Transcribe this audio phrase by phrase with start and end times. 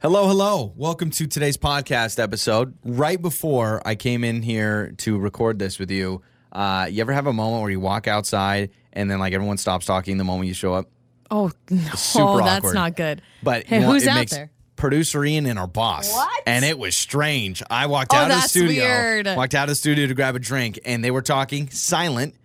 [0.00, 0.72] Hello, hello.
[0.76, 2.76] Welcome to today's podcast episode.
[2.84, 7.26] Right before I came in here to record this with you, uh, you ever have
[7.26, 10.54] a moment where you walk outside and then like everyone stops talking the moment you
[10.54, 10.88] show up?
[11.32, 12.74] Oh, no, super that's awkward.
[12.74, 13.22] not good.
[13.42, 14.52] But Hey, you know, who's it out makes there?
[14.76, 16.12] producer Ian and our boss.
[16.12, 16.42] What?
[16.46, 17.60] And it was strange.
[17.68, 19.26] I walked Oh, out of the that's studio, weird.
[19.26, 22.36] walked out of the studio to grab a drink, and they were talking silent.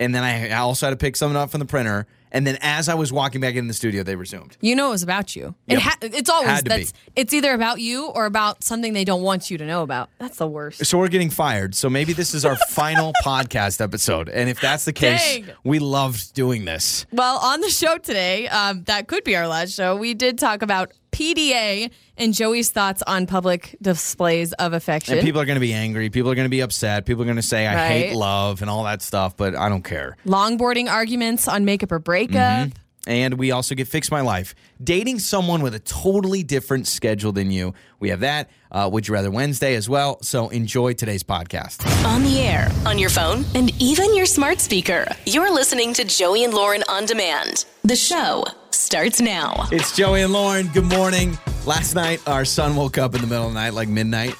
[0.00, 2.06] And then I also had to pick something up from the printer.
[2.34, 4.58] And then as I was walking back in the studio, they resumed.
[4.60, 5.54] You know it was about you.
[5.68, 5.78] Yep.
[5.78, 9.04] It ha- it's always Had to that's it's either about you or about something they
[9.04, 10.10] don't want you to know about.
[10.18, 10.84] That's the worst.
[10.84, 11.74] So we're getting fired.
[11.76, 14.28] So maybe this is our final podcast episode.
[14.28, 15.46] And if that's the case, Dang.
[15.62, 17.06] we loved doing this.
[17.12, 19.96] Well, on the show today, um, that could be our last show.
[19.96, 25.18] We did talk about PDA and Joey's thoughts on public displays of affection.
[25.18, 26.10] And people are going to be angry.
[26.10, 27.06] People are going to be upset.
[27.06, 29.84] People are going to say, I hate love and all that stuff, but I don't
[29.84, 30.16] care.
[30.26, 32.70] Longboarding arguments on makeup or breakup.
[33.06, 34.54] And we also get Fix My Life.
[34.82, 37.74] Dating someone with a totally different schedule than you.
[38.00, 38.50] We have that.
[38.72, 40.22] Uh, Would You Rather Wednesday as well.
[40.22, 41.84] So enjoy today's podcast.
[42.06, 45.06] On the air, on your phone, and even your smart speaker.
[45.26, 47.66] You're listening to Joey and Lauren on demand.
[47.82, 48.44] The show
[48.80, 49.66] starts now.
[49.72, 50.68] It's Joey and Lauren.
[50.68, 51.38] Good morning.
[51.66, 54.34] Last night, our son woke up in the middle of the night, like midnight,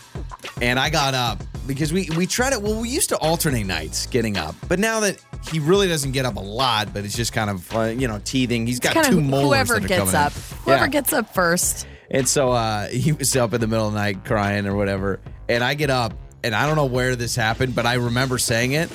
[0.60, 2.58] and I got up because we we tried to.
[2.60, 5.18] Well, we used to alternate nights getting up, but now that
[5.50, 8.20] he really doesn't get up a lot, but it's just kind of uh, you know
[8.24, 8.66] teething.
[8.66, 10.32] He's got two molars whoever that are gets up.
[10.36, 10.42] in.
[10.64, 10.88] Whoever Yeah.
[10.90, 11.86] gets up first.
[12.10, 15.20] And so uh, he was up in the middle of the night crying or whatever,
[15.48, 18.72] and I get up, and I don't know where this happened, but I remember saying
[18.72, 18.90] it.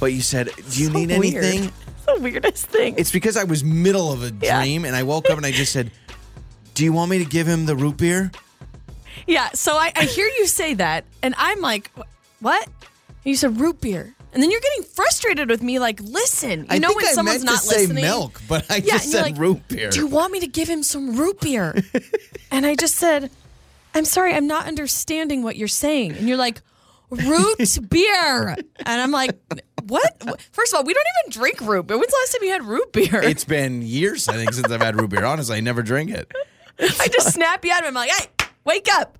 [0.00, 1.44] But you said, "Do you So need weird.
[1.44, 1.72] anything?"
[2.16, 2.94] The weirdest thing.
[2.98, 4.60] It's because I was middle of a Yeah.
[4.60, 5.90] dream, and I woke up and I just said,
[6.74, 8.30] "Do you want me to give him the root beer?"
[9.26, 11.90] Yeah, so I, I hear you say that, and I'm like,
[12.40, 12.64] what?
[12.66, 14.14] And you said root beer.
[14.32, 17.42] And then you're getting frustrated with me, like, listen, you I know when I someone's
[17.44, 18.02] not listening.
[18.02, 19.90] milk, but I yeah, just said like, root beer.
[19.90, 21.74] Do you want me to give him some root beer?
[22.52, 23.30] and I just said,
[23.94, 26.12] I'm sorry, I'm not understanding what you're saying.
[26.16, 26.60] And you're like,
[27.10, 27.58] root
[27.90, 28.56] beer.
[28.86, 29.36] And I'm like,
[29.90, 30.40] what?
[30.52, 31.98] First of all, we don't even drink root beer.
[31.98, 33.20] When's the last time you had root beer?
[33.22, 35.24] It's been years, I think, since I've had root beer.
[35.24, 36.32] Honestly, I never drink it.
[36.80, 37.88] I just snap you out of it.
[37.88, 38.26] I'm like, hey,
[38.64, 39.18] wake up.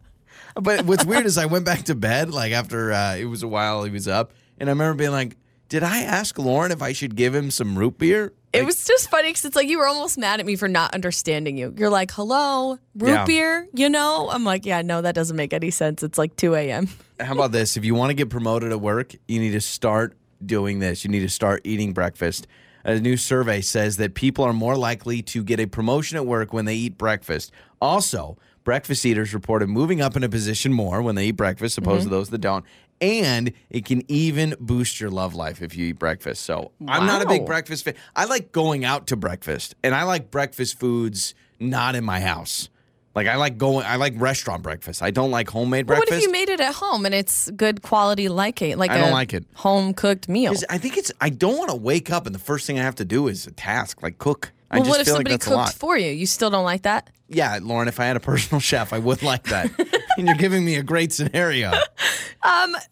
[0.55, 3.49] But what's weird is I went back to bed like after uh, it was a
[3.49, 5.37] while he was up, and I remember being like,
[5.69, 9.09] "Did I ask Lauren if I should give him some root beer?" It was just
[9.11, 11.73] funny because it's like you were almost mad at me for not understanding you.
[11.77, 13.25] You're like, hello, root Yeah.
[13.25, 14.29] beer, you know?
[14.29, 16.03] I'm like, yeah, no, that doesn't make any sense.
[16.03, 16.89] It's like 2 a.m.
[17.21, 17.77] How about this?
[17.77, 21.05] If you want to get promoted at work, you need to start doing this.
[21.05, 22.47] You need to start eating breakfast.
[22.85, 26.53] A new survey says that people are more likely to get a promotion at work
[26.53, 27.53] when they eat breakfast.
[27.81, 31.89] Also, breakfast eaters reported moving up in a position more when they eat breakfast, mm-hmm.
[31.89, 32.65] opposed to those that don't.
[33.03, 36.43] And it can even boost your love life if you eat breakfast.
[36.43, 37.95] So I'm not a big breakfast fan.
[38.17, 42.70] I like going out to breakfast, and I like breakfast foods not in my house.
[43.15, 43.85] Like I like going.
[43.85, 45.03] I like restaurant breakfast.
[45.03, 46.11] I don't like homemade What breakfast.
[46.13, 48.99] What if you made it at home and it's good quality, like it, like I
[48.99, 49.45] don't like it.
[49.55, 50.55] home cooked meal?
[50.71, 51.11] I think it's.
[51.21, 53.47] I don't want to wake up and the first thing I have to do is
[53.49, 54.53] a task like cook.
[54.71, 55.67] I Well, just what if feel somebody like that's a lot.
[55.67, 56.13] cooked for you?
[56.13, 57.11] You still don't like that?
[57.33, 57.89] yeah, Lauren.
[57.89, 59.71] If I had a personal chef, I would like that.
[60.17, 61.73] and you're giving me a great scenario.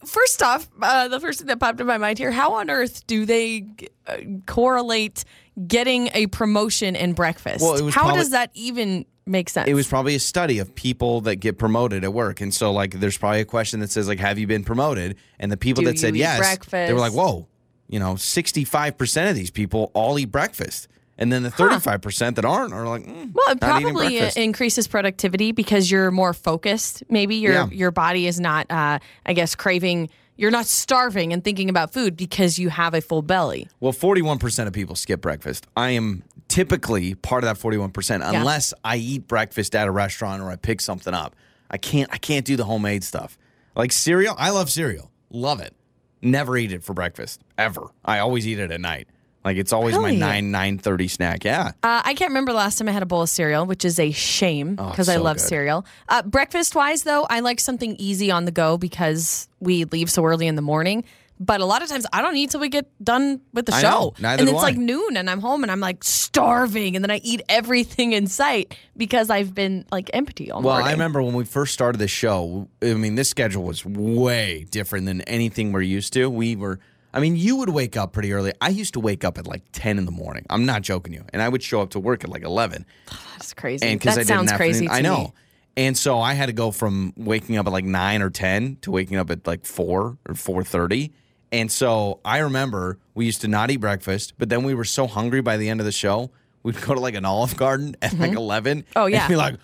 [0.04, 3.06] First off, uh, the first thing that popped in my mind here: How on earth
[3.06, 3.66] do they
[4.06, 5.24] uh, correlate
[5.66, 7.62] getting a promotion and breakfast?
[7.62, 9.69] Well, How probably- does that even make sense?
[9.69, 13.00] It was probably a study of people that get promoted at work, and so like,
[13.00, 15.91] there's probably a question that says like, "Have you been promoted?" And the people Do
[15.91, 17.47] that said yes, they were like, "Whoa,
[17.88, 20.88] you know, 65 percent of these people all eat breakfast."
[21.20, 24.36] And then the 35% that aren't are like, mm, Well, it probably breakfast.
[24.36, 27.02] increases productivity because you're more focused.
[27.10, 27.68] Maybe your Yeah.
[27.72, 30.10] your body is not, uh, I guess, craving.
[30.41, 33.66] You're not starving and thinking about food because you have a full belly.
[33.81, 35.66] Well, 41% of people skip breakfast.
[35.76, 40.48] I am typically part of that 41% unless I eat breakfast at a restaurant or
[40.48, 41.34] I pick something up.
[41.72, 43.37] I can't I can't do the homemade stuff.
[43.75, 45.10] Like cereal, I love cereal.
[45.28, 45.75] Love it.
[46.22, 47.88] Never eat it for breakfast ever.
[48.04, 49.09] I always eat it at night.
[49.44, 50.16] Like it's always my Really?
[50.16, 51.44] 9 9:30 snack.
[51.44, 51.69] Yeah.
[51.82, 53.99] Uh, I can't remember the last time I had a bowl of cereal, which is
[53.99, 55.43] a shame Oh, because I love good.
[55.47, 55.87] cereal.
[56.09, 60.24] Uh, breakfast wise, though, I like something easy on the go because we leave so
[60.24, 61.04] early in the morning.
[61.41, 63.80] But a lot of times I don't eat till we get done with the I
[63.80, 63.89] show.
[63.89, 64.15] know.
[64.18, 67.21] Neither and it's like noon and I'm home and I'm like starving and then I
[67.22, 70.83] eat everything in sight because I've been like empty all Well, morning.
[70.83, 74.66] Well, I remember when we first started the show, I mean, this schedule was way
[74.72, 76.28] different than anything we're used to.
[76.28, 76.80] We were,
[77.13, 78.53] I mean, you would wake up pretty early.
[78.60, 80.45] I used to wake up at like 10 in the morning.
[80.51, 81.25] I'm not joking you.
[81.33, 82.84] And I would show up to work at like 11.
[83.33, 83.87] That's crazy.
[83.87, 84.89] And because I did sounds an crazy.
[84.89, 85.19] I know.
[85.19, 85.33] me.
[85.77, 88.91] And so I had to go from waking up at like 9 or 10 to
[88.91, 91.13] waking up at like 4 or 4:30.
[91.51, 95.07] And so I remember we used to not eat breakfast, but then we were so
[95.07, 96.31] hungry by the end of the show,
[96.63, 98.39] we'd go to like an Olive Garden at like mm-hmm.
[98.39, 98.84] 11.
[98.97, 99.21] Oh, yeah.
[99.21, 99.55] And be like,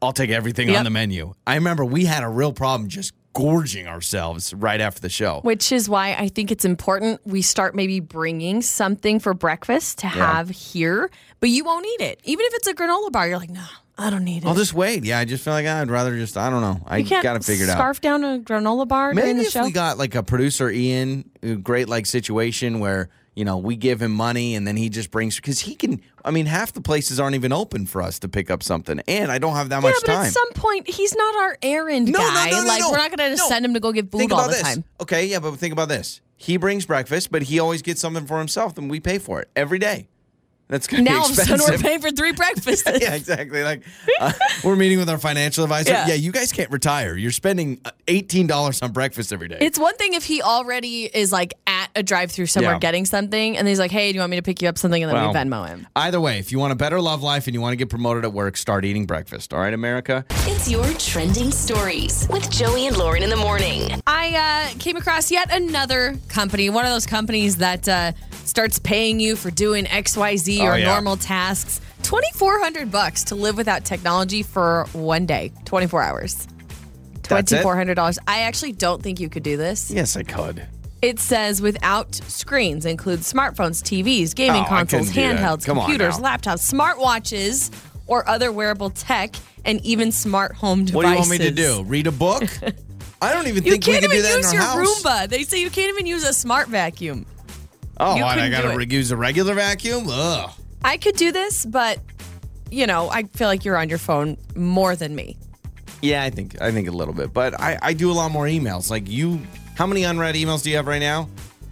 [0.00, 0.78] I'll take everything Yep.
[0.78, 1.32] on the menu.
[1.46, 5.40] I remember we had a real problem just gorging ourselves right after the show.
[5.42, 10.06] Which is why I think it's important we start maybe bringing something for breakfast to
[10.06, 12.20] have here, but you won't eat it.
[12.24, 13.64] Even if it's a granola bar, you're like, no,
[13.98, 14.46] I don't need it.
[14.46, 15.04] I'll just wait.
[15.04, 16.80] Yeah, I just feel like ah, I'd rather just, I don't know.
[16.86, 17.76] I you can't got to figure it out.
[17.76, 19.64] scarf down a granola bar during Maybe the if show.
[19.64, 21.30] we got like a producer Ian,
[21.62, 25.36] great like situation where you know we give him money and then he just brings
[25.36, 26.00] because he can.
[26.24, 29.32] I mean, half the places aren't even open for us to pick up something, and
[29.32, 30.26] I don't have that yeah, much but time.
[30.26, 32.50] at some point, he's not our errand no, guy.
[32.50, 32.90] no, no, no, like no.
[32.90, 33.48] we're not going to just No.
[33.48, 34.62] send him to go get food think all the this.
[34.62, 34.84] time.
[35.00, 36.20] Okay, yeah, but think about this.
[36.36, 39.48] He brings breakfast, but he always gets something for himself, and we pay for it
[39.56, 40.08] every day.
[40.68, 41.60] That's gonna Now be all of a expensive.
[41.66, 42.84] sudden we're paying for three breakfasts.
[43.02, 43.62] yeah, exactly.
[43.62, 43.82] Like
[44.20, 44.32] uh,
[44.64, 45.90] we're meeting with our financial advisor.
[45.90, 46.06] Yeah.
[46.06, 46.14] Yeah.
[46.14, 47.14] you guys can't retire.
[47.14, 49.58] You're spending uh, eighteen dollars on breakfast every day.
[49.60, 51.52] It's one thing if he already is like
[51.94, 52.78] at a drive-through somewhere Yeah.
[52.78, 55.02] getting something, and he's like, "Hey, do you want me to pick you up something?"
[55.02, 55.86] And then we Well, Venmo him.
[55.96, 58.24] Either way, if you want a better love life and you want to get promoted
[58.24, 59.52] at work, start eating breakfast.
[59.54, 60.24] All right, America.
[60.46, 63.90] It's your trending stories with Joey and Lauren in the morning.
[64.06, 68.12] I uh, came across yet another company, one of those companies that uh,
[68.44, 70.86] starts paying you for doing X, Y, Z Oh, or yeah.
[70.86, 71.80] normal tasks.
[72.02, 76.48] Twenty four hundred bucks to live without technology for one day, twenty four hours.
[77.22, 78.18] Twenty four hundred dollars.
[78.26, 79.90] I actually don't think you could do this.
[79.90, 80.66] Yes, I could.
[81.02, 85.40] It says without screens includes smartphones, TVs, gaming Oh, consoles, couldn't do that.
[85.58, 87.70] handhelds, computers, laptops, smartwatches,
[88.06, 89.34] or other wearable tech,
[89.64, 90.94] and even smart home devices.
[90.94, 91.82] What do you want me to do?
[91.84, 92.44] Read a book?
[93.22, 94.62] I don't even You think we can't can do even that in use our your
[94.84, 95.02] house.
[95.02, 95.28] Roomba.
[95.28, 97.26] They say you can't even use a smart vacuum.
[97.98, 98.38] Oh, You what?
[98.38, 100.06] I got to re- use a regular vacuum?
[100.08, 100.50] Ugh.
[100.84, 101.98] I could do this, but
[102.70, 105.36] you know, I feel like you're on your phone more than me.
[106.00, 108.46] Yeah, I think I think a little bit, but I, I do a lot more
[108.46, 108.90] emails.
[108.90, 109.40] Like you,
[109.74, 111.28] how many unread emails do you have right now?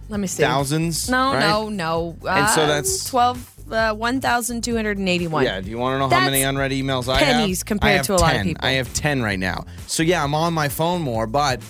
[0.09, 0.43] Let me see.
[0.43, 1.09] Thousands.
[1.09, 1.39] No, right?
[1.39, 2.17] no, no.
[2.27, 5.45] And so Um, that's- 12, uh, 1,281.
[5.45, 5.61] Yeah.
[5.61, 7.27] Do you want to know how many unread emails I have?
[7.37, 8.45] pennies compared I have to a lot of 10.
[8.47, 8.67] people.
[8.67, 9.65] I have ten right now.
[9.87, 11.61] So yeah, I'm on my phone more, but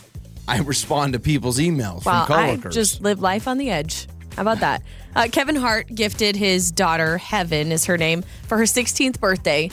[0.47, 4.07] I respond to people's emails Well, from I just live life on the edge.
[4.35, 4.81] How about that?
[5.15, 9.69] Uh, Kevin Hart gifted his daughter, Heaven is her name, for her 16th birthday,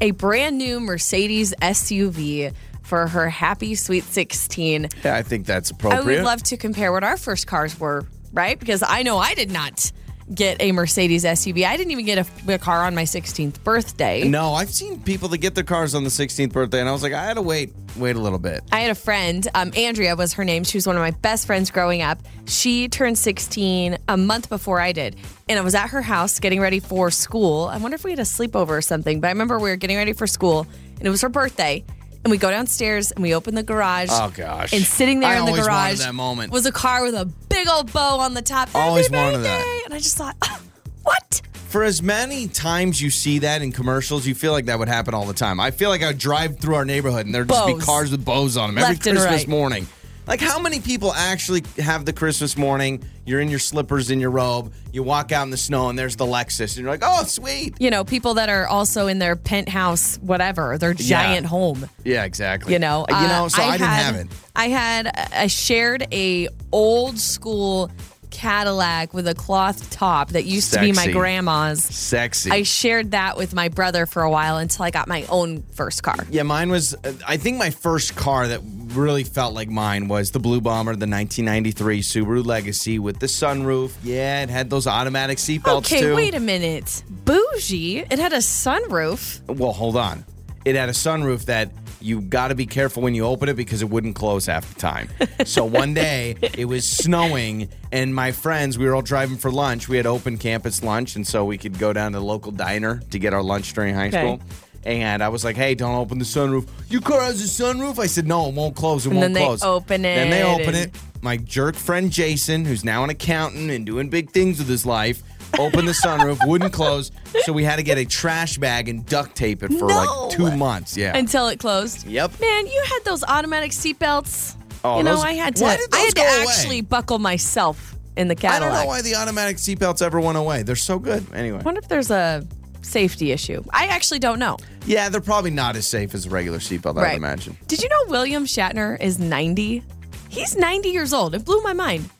[0.00, 2.52] a brand new Mercedes SUV
[2.90, 4.88] for her happy sweet 16.
[5.04, 6.02] yeah, I think that's appropriate.
[6.02, 8.58] I would love to compare what our first cars were, right?
[8.58, 9.92] Because I know I did not
[10.34, 11.64] get a Mercedes SUV.
[11.64, 14.24] I didn't even get a, a car on my 16th birthday.
[14.24, 17.02] No, I've seen people that get their cars on the 16th birthday, and I was
[17.02, 18.62] like, I had to wait, wait a little bit.
[18.72, 20.64] I had a friend, um, Andrea was her name.
[20.64, 22.18] She was one of my best friends growing up.
[22.46, 25.16] She turned 16 a month before I did.
[25.48, 27.64] And I was at her house getting ready for school.
[27.64, 29.96] I wonder if we had a sleepover or something, but I remember we were getting
[29.96, 30.66] ready for school
[30.98, 31.84] and it was her birthday.
[32.22, 34.08] And we go downstairs and we open the garage.
[34.10, 34.72] Oh, gosh.
[34.74, 36.52] And sitting there I in the always wanted garage that moment.
[36.52, 38.68] was a car with a big old bow on the top.
[38.68, 39.82] Happy Always wanted that.
[39.86, 40.36] And I just thought,
[41.02, 41.40] what?
[41.68, 45.14] For as many times you see that in commercials, you feel like that would happen
[45.14, 45.60] all the time.
[45.60, 47.84] I feel like I would drive through our neighborhood and there'd just be Bows.
[47.84, 49.48] cars with bows on them every Left and Christmas right.
[49.48, 49.86] morning.
[50.26, 53.02] Like, how many people actually have the Christmas morning?
[53.26, 56.16] You're in your slippers, in your robe, you walk out in the snow, and there's
[56.16, 57.74] the Lexus, and you're like, oh, sweet.
[57.80, 61.88] You know, people that are also in their penthouse, whatever, their giant home.
[62.04, 62.72] Yeah, exactly.
[62.72, 63.46] you know you know.
[63.46, 64.26] Uh, So I, didn't had- have it.
[64.56, 67.90] i had i shared a old school
[68.30, 72.50] cadillac with a cloth top that used to be my grandma's Sexy.
[72.50, 76.02] i shared that with my brother for a while until i got my own first
[76.02, 76.94] car Yeah, mine was.
[76.94, 80.92] uh, I think my first car that really felt like mine was the Blue Bomber,
[80.92, 83.92] the 1993 Subaru Legacy with the sunroof.
[84.02, 86.14] Yeah, it had those automatic seatbelts okay too.
[86.16, 90.24] wait a minute bougie it had a sunroof Well, hold on.
[90.64, 91.70] It had a sunroof that
[92.02, 94.78] you got to be careful when you open it because it wouldn't close half the
[94.80, 95.08] time.
[95.44, 99.88] so one day it was snowing, and my friends, we were all driving for lunch.
[99.88, 103.00] We had open campus lunch, and so we could go down to the local diner
[103.10, 104.18] to get our lunch during high Okay.
[104.18, 104.40] school.
[104.84, 106.66] And I was like, "Hey, don't open the sunroof.
[106.88, 109.04] Your car has a sunroof." I said, "No, it won't close.
[109.04, 110.94] It And won't then they close." open Then they open and- it.
[111.22, 115.22] My jerk friend Jason, who's now an accountant and doing big things with his life,
[115.58, 117.10] opened the sunroof, wouldn't close,
[117.42, 120.26] so we had to get a trash bag and duct tape it for No.
[120.26, 120.96] like two months.
[120.96, 121.16] Yeah.
[121.16, 122.40] until it closed Yep.
[122.40, 124.54] man you had those automatic seatbelts
[124.84, 126.46] Oh, you know those- i had to why did i those had to go away?
[126.48, 128.50] actually buckle myself in the cabin.
[128.50, 130.62] I cadillac don't know why the automatic seatbelts ever went away.
[130.62, 131.24] They're so good.
[131.32, 131.58] Anyway.
[131.60, 132.44] I wonder if there's a
[132.82, 133.62] safety issue.
[133.72, 134.56] I actually don't know.
[134.84, 137.56] Yeah, they're probably not as safe as a regular seatbelt, I would imagine.
[137.68, 139.82] Did you know William Shatner is 90?
[140.28, 141.34] He's 90 years old.
[141.34, 142.10] It blew my mind.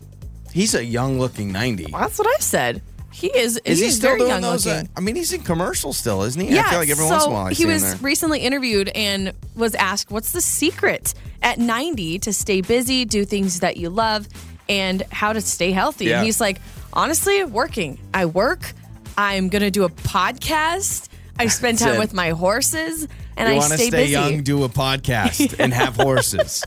[0.52, 1.86] He's a young looking 90.
[1.92, 2.82] That's what I said.
[3.12, 3.60] He is.
[3.64, 4.66] Is he, is still very doing those?
[4.66, 4.84] Uh.
[4.96, 6.54] I mean, he's in commercials still, isn't he?
[6.54, 8.88] yeah, I feel like every so once in a while I he was recently interviewed
[8.94, 13.90] and was asked, "What's the secret at 90 to stay busy, do things that you
[13.90, 14.28] love,
[14.68, 16.18] and how to stay healthy?" Yeah.
[16.18, 16.60] And he's like,
[16.92, 17.98] "Honestly, working.
[18.14, 18.72] I work.
[19.18, 21.08] I'm gonna do a podcast.
[21.38, 21.98] I spend time it.
[21.98, 23.08] with my horses,
[23.40, 24.12] and you I want to stay, stay busy.
[24.12, 26.64] young, do a podcast, and have horses.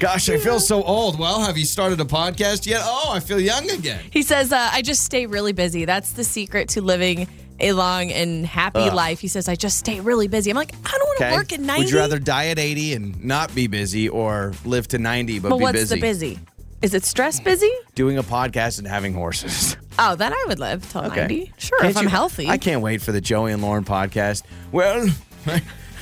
[0.00, 1.18] Gosh, I feel so old.
[1.18, 2.80] Well, have you started a podcast yet?
[2.84, 4.00] Oh, I feel young again.
[4.10, 5.84] He says, uh, I just stay really busy.
[5.84, 7.26] That's the secret to living
[7.60, 8.92] a long and happy Ugh.
[8.94, 9.20] life.
[9.20, 10.50] He says, I just stay really busy.
[10.50, 11.34] I'm like, I don't want to Okay.
[11.36, 11.82] work at 90.
[11.84, 15.50] Would you rather die at 80 and not be busy or live to 90 but,
[15.50, 15.94] but be what's busy?
[15.94, 16.38] the busy?
[16.82, 17.70] Is it stress busy?
[17.94, 19.76] Doing a podcast and having horses.
[19.98, 21.52] Oh, then I would live till 90.
[21.58, 22.48] Sure, Can't if I'm you- healthy.
[22.48, 24.42] I can't wait for the Joey and Lauren podcast.
[24.72, 25.06] Well,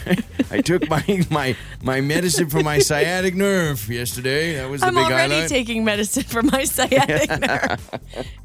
[0.07, 0.17] I,
[0.51, 4.55] I took my, my my medicine for my sciatic nerve yesterday.
[4.57, 5.49] That was the I'm big already highlight.
[5.49, 7.91] taking medicine for my sciatic nerve.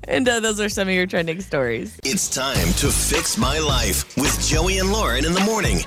[0.07, 1.99] And uh, those are some of your trending stories.
[2.03, 5.79] It's time to fix my life with Joey and Lauren in the morning.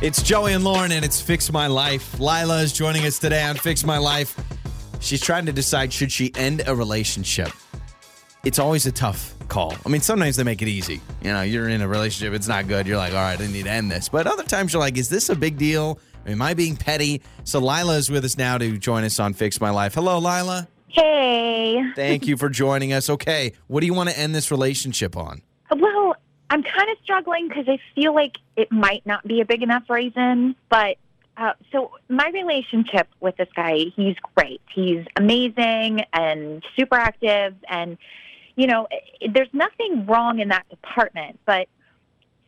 [0.00, 2.20] It's Joey and Lauren, and it's Fix My Life.
[2.20, 4.38] Lila is joining us today on Fix My Life.
[5.00, 7.50] She's trying to decide should she end a relationship.
[8.44, 9.74] It's always a tough call.
[9.84, 11.00] I mean, sometimes they make it easy.
[11.22, 12.86] You know, you're in a relationship, it's not good.
[12.86, 14.08] You're like, all right, I need to end this.
[14.08, 15.98] But other times you're like, is this a big deal?
[16.26, 17.22] Am I being petty?
[17.44, 19.94] So Lila is with us now to join us on Fix My Life.
[19.94, 20.68] Hello, Lila.
[20.88, 21.82] Hey.
[21.96, 23.08] Thank you for joining us.
[23.08, 25.42] Okay, what do you want to end this relationship on?
[25.70, 26.14] Well,
[26.50, 29.88] I'm kind of struggling because I feel like it might not be a big enough
[29.88, 30.56] reason.
[30.70, 30.96] But
[31.36, 34.60] uh, so my relationship with this guy, he's great.
[34.74, 37.54] He's amazing and super active.
[37.68, 37.98] And,
[38.58, 38.88] you know,
[39.32, 41.38] there's nothing wrong in that department.
[41.46, 41.68] But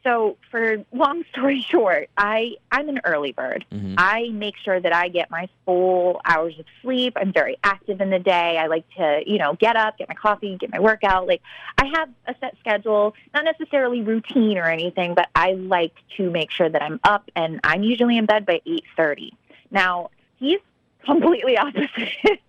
[0.02, 3.64] so for long story short, I, I'm an early bird.
[3.73, 3.95] Mhm.
[3.97, 7.12] I make sure that I get my full hours of sleep.
[7.14, 8.59] I'm very active in the day.
[8.59, 11.29] I like to, you know, get up, get my coffee, get my workout.
[11.29, 11.43] Like
[11.79, 16.50] I have a set schedule, not necessarily routine or anything, but I like to make
[16.50, 19.31] sure that I'm up and I'm usually in bed by 8:30.
[19.71, 20.59] Now, he's
[21.05, 22.40] completely opposite.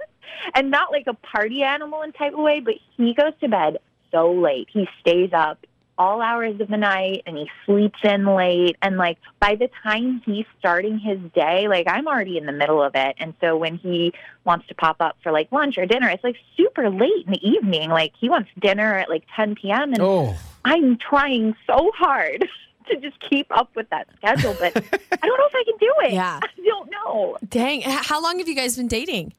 [0.55, 3.77] And not like a party animal in type of way, but he goes to bed
[4.11, 4.67] so late.
[4.71, 5.65] He stays up
[5.97, 10.19] all hours of the night and he sleeps in late and like by the time
[10.25, 13.75] he's starting his day like i'm already in the middle of it and so when
[13.77, 14.11] he
[14.43, 17.47] wants to pop up for like lunch or dinner it's like super late in the
[17.47, 20.35] evening like he wants dinner at like 10 p.m and Oh,
[20.65, 22.47] i'm trying so hard
[22.89, 25.93] to just keep up with that schedule but i don't know if i can do
[26.05, 26.39] it Yeah.
[26.41, 27.81] i don't know Dang.
[27.81, 29.33] How long have you guys been dating?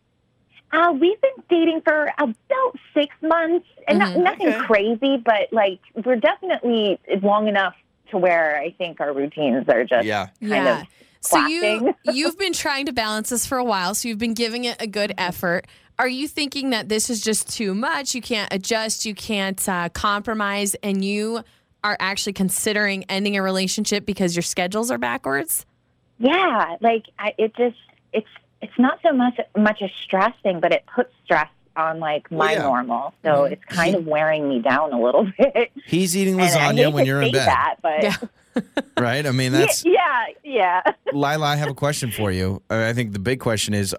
[0.73, 4.23] Uh, we've been dating for about six months, and not, Mhm.
[4.25, 4.59] nothing Okay.
[4.67, 7.75] crazy, but like we're definitely long enough
[8.11, 10.29] to where I think our routines are just yeah.
[10.47, 10.87] kind of
[11.21, 14.64] So you you've been trying to balance this for a while, so you've been giving
[14.64, 15.67] it a good effort.
[15.99, 18.14] Are you thinking that this is just too much?
[18.14, 21.43] You can't adjust, you can't uh, compromise, and you
[21.85, 25.67] are actually considering ending a relationship because your schedules are backwards?
[26.19, 26.76] yeah.
[26.81, 27.76] Like I, it just
[28.12, 28.26] it's
[28.62, 32.38] it's not so much much a stress thing, but it puts stress on like Well,
[32.47, 32.62] my yeah.
[32.62, 35.73] normal, so it's kind of wearing me down a little bit.
[35.87, 38.16] He's eating And I hate lasagna when you're in bed, that, but Yeah.
[38.99, 39.26] right?
[39.26, 40.83] I mean, that's yeah, yeah.
[41.12, 42.62] Lila, I have a question for you.
[42.71, 43.97] Uh, I think the big question is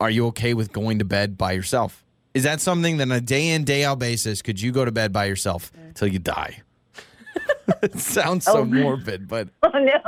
[0.00, 2.04] are you okay with going to bed by yourself?
[2.34, 4.92] Is that something that on a day in, day out basis, could you go to
[4.92, 6.60] bed by yourself till you die?
[7.82, 8.64] it sounds so Oh.
[8.64, 9.98] morbid, but Oh no.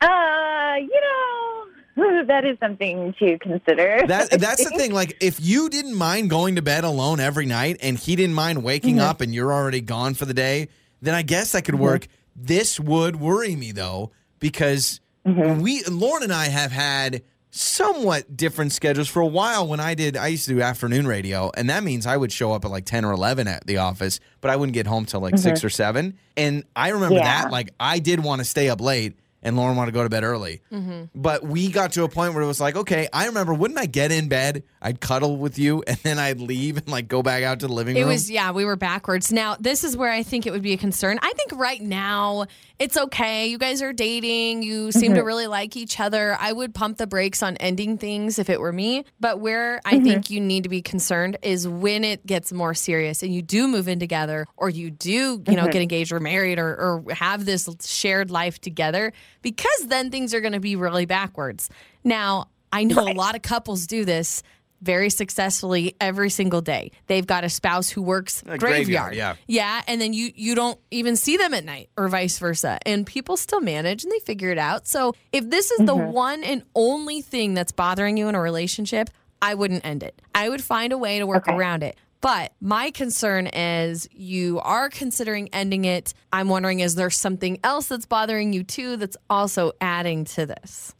[0.00, 1.65] uh, you know,
[2.26, 4.02] that is something to consider.
[4.06, 4.92] that that's the thing.
[4.92, 8.62] Like, if you didn't mind going to bed alone every night and he didn't mind
[8.62, 9.04] waking Mm-hmm.
[9.10, 10.68] up and you're already gone for the day,
[11.02, 12.06] then I guess that could work.
[12.34, 15.60] This would worry me though, because Mm-hmm.
[15.60, 20.16] we Lauren and I have had somewhat different schedules for a while when I did
[20.16, 22.84] I used to do afternoon radio and that means I would show up at like
[22.84, 25.70] 10 or 11 at the office but I wouldn't get home till like 6 or
[25.70, 27.24] 7 and I remember Mm-hmm.
[27.24, 27.42] Yeah.
[27.44, 30.10] that like I did want to stay up late and Lauren wanted to go to
[30.10, 31.04] bed early mm-hmm.
[31.14, 33.86] but we got to a point where it was like, okay, I remember wouldn't I
[33.86, 37.42] get in bed, I'd cuddle with you, and then I'd leave and like go back
[37.42, 38.10] out to the living It room.
[38.10, 39.32] It was, yeah, we were backwards.
[39.32, 41.18] Now, this is where I think it would be a concern.
[41.22, 42.46] I think right now
[42.78, 43.46] it's okay.
[43.46, 44.62] You guys are dating.
[44.62, 45.26] You seem to mm-hmm.
[45.26, 46.36] really like each other.
[46.38, 49.04] I would pump the brakes on ending things if it were me.
[49.18, 50.04] But where I mm-hmm.
[50.04, 53.66] think you need to be concerned is when it gets more serious and you do
[53.66, 57.44] move in together or you do, you know, get engaged or married or, or have
[57.44, 59.12] this shared life together,
[59.46, 61.70] because then things are going to be really backwards.
[62.02, 64.42] Now, I know a lot of couples do this
[64.82, 66.90] very successfully every single day.
[67.06, 68.60] They've got a spouse who works A graveyard.
[68.60, 69.36] graveyard, yeah.
[69.46, 72.80] Yeah, and then you you don't even see them at night or vice versa.
[72.84, 74.88] And people still manage and they figure it out.
[74.88, 76.10] So, if this is the mm-hmm.
[76.10, 79.10] one and only thing that's bothering you in a relationship,
[79.40, 80.20] I wouldn't end it.
[80.34, 81.56] I would find a way to work Okay.
[81.56, 81.96] around it.
[82.20, 86.14] But my concern is you are considering ending it.
[86.32, 90.94] I'm wondering is there something else that's bothering you too that's also adding to this?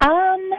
[0.00, 0.50] Um,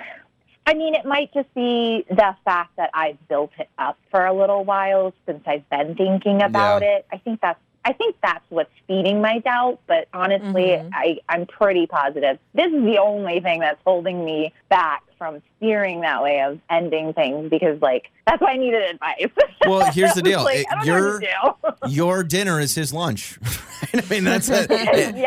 [0.66, 4.34] I mean, it might just be the fact that I've built it up for a
[4.34, 6.98] little while since I've been thinking about Yeah.
[6.98, 7.06] it.
[7.12, 9.80] I think that's I think that's what's feeding my doubt.
[9.88, 10.90] But honestly, Mm-hmm.
[10.94, 12.40] I, I'm pretty positive.
[12.54, 17.14] This is the only thing that's holding me back from steering that way of ending
[17.14, 19.28] things because, like, that's why I needed advice.
[19.66, 20.44] Well, here's the deal.
[20.44, 21.94] like, It- I don't you're- know what to do.
[21.96, 23.40] Your dinner is his lunch.
[23.94, 24.70] I mean, that's it.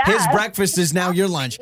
[0.06, 1.58] His breakfast is now your lunch.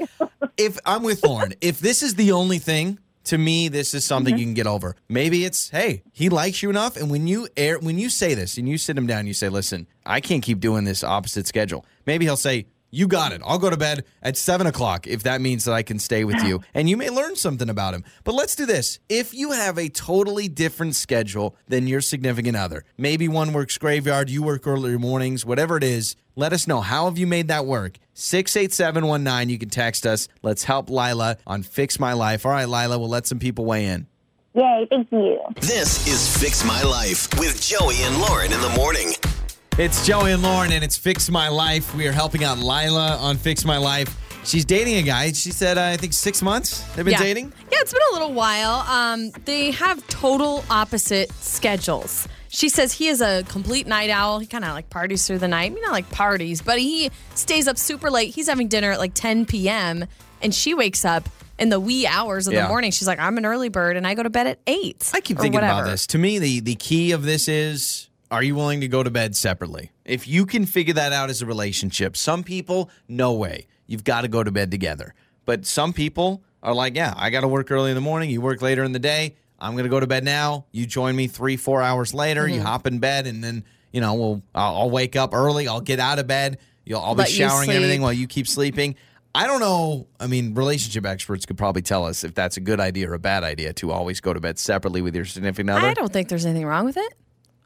[0.56, 4.34] If I'm with Lauren, if this is the only thing, to me, this is something
[4.34, 4.38] mm-hmm.
[4.38, 4.96] you can get over.
[5.08, 8.58] Maybe it's, hey, he likes you enough, and when you air, when you say this,
[8.58, 11.84] and you sit him down, you say, listen, I can't keep doing this opposite schedule.
[12.06, 13.42] Maybe he'll say, you got it.
[13.44, 16.42] I'll go to bed at seven o'clock if that means that I can stay with
[16.44, 16.60] you.
[16.74, 18.04] And you may learn something about him.
[18.24, 18.98] But let's do this.
[19.08, 24.28] If you have a totally different schedule than your significant other, maybe one works graveyard,
[24.28, 26.80] you work earlier mornings, whatever it is, let us know.
[26.80, 27.98] How have you made that work?
[28.14, 29.50] 68719.
[29.50, 30.28] You can text us.
[30.42, 32.44] Let's help Lila on Fix My Life.
[32.44, 34.06] All right, Lila, we'll let some people weigh in.
[34.54, 35.40] Yay, thank you.
[35.60, 39.12] This is Fix My Life with Joey and Lauren in the morning.
[39.76, 41.96] It's Joey and Lauren, and it's Fix My Life.
[41.96, 44.16] We are helping out Lila on Fix My Life.
[44.44, 45.32] She's dating a guy.
[45.32, 47.18] She said, uh, I think six months they've been yeah.
[47.18, 47.52] dating.
[47.72, 48.86] Yeah, it's been a little while.
[48.88, 52.28] Um, they have total opposite schedules.
[52.50, 54.38] She says he is a complete night owl.
[54.38, 55.72] He kind of like parties through the night.
[55.72, 58.32] I mean, not like parties, but he stays up super late.
[58.32, 60.04] He's having dinner at like 10 p.m.
[60.40, 61.28] and she wakes up
[61.58, 62.62] in the wee hours of Yeah.
[62.62, 62.92] the morning.
[62.92, 65.10] She's like, I'm an early bird and I go to bed at 8.
[65.14, 65.90] I keep or thinking about whatever.
[65.90, 66.06] this.
[66.08, 69.36] To me, the the key of this is are you willing to go to bed
[69.36, 69.92] separately?
[70.04, 73.66] If you can figure that out as a relationship, some people, no way.
[73.86, 75.14] You've got to go to bed together.
[75.44, 78.30] But some people are like, yeah, I got to work early in the morning.
[78.30, 79.36] You work later in the day.
[79.58, 80.66] I'm going to go to bed now.
[80.72, 82.44] You join me three, four hours later.
[82.44, 82.54] Mm-hmm.
[82.54, 85.68] You hop in bed, and then, you know, we'll, I'll, I'll wake up early.
[85.68, 86.58] I'll get out of bed.
[86.84, 88.96] You'll, I'll be Let showering and everything while you keep sleeping.
[89.34, 90.06] I don't know.
[90.20, 93.18] I mean, relationship experts could probably tell us if that's a good idea or a
[93.18, 95.86] bad idea to always go to bed separately with your significant other.
[95.86, 97.14] I don't think there's anything wrong with it.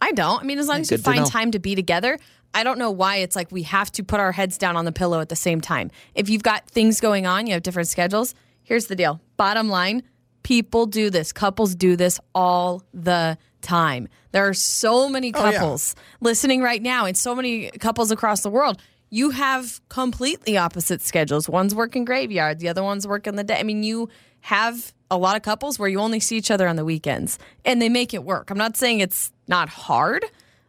[0.01, 0.41] I don't.
[0.41, 1.27] I mean, as long as you good find know.
[1.27, 2.19] time to be together,
[2.55, 4.93] I don't know why it's like we have to put our heads down on the
[4.93, 5.91] pillow at the same time.
[6.15, 8.35] If you've got things going on, you have different schedules.
[8.63, 9.21] Here's the deal.
[9.37, 10.03] Bottom line,
[10.43, 11.33] people do this.
[11.33, 14.09] Couples do this all the time.
[14.33, 15.53] There are so many Oh, yeah.
[15.59, 18.81] couples listening right now and so many couples across the world.
[19.11, 21.49] You have completely opposite schedules.
[21.49, 23.59] One's working graveyard, the other one's working the day.
[23.59, 24.09] I mean, you
[24.43, 27.81] have a lot of couples where you only see each other on the weekends and
[27.81, 28.51] they make it work.
[28.51, 30.25] I'm not saying it's not hard,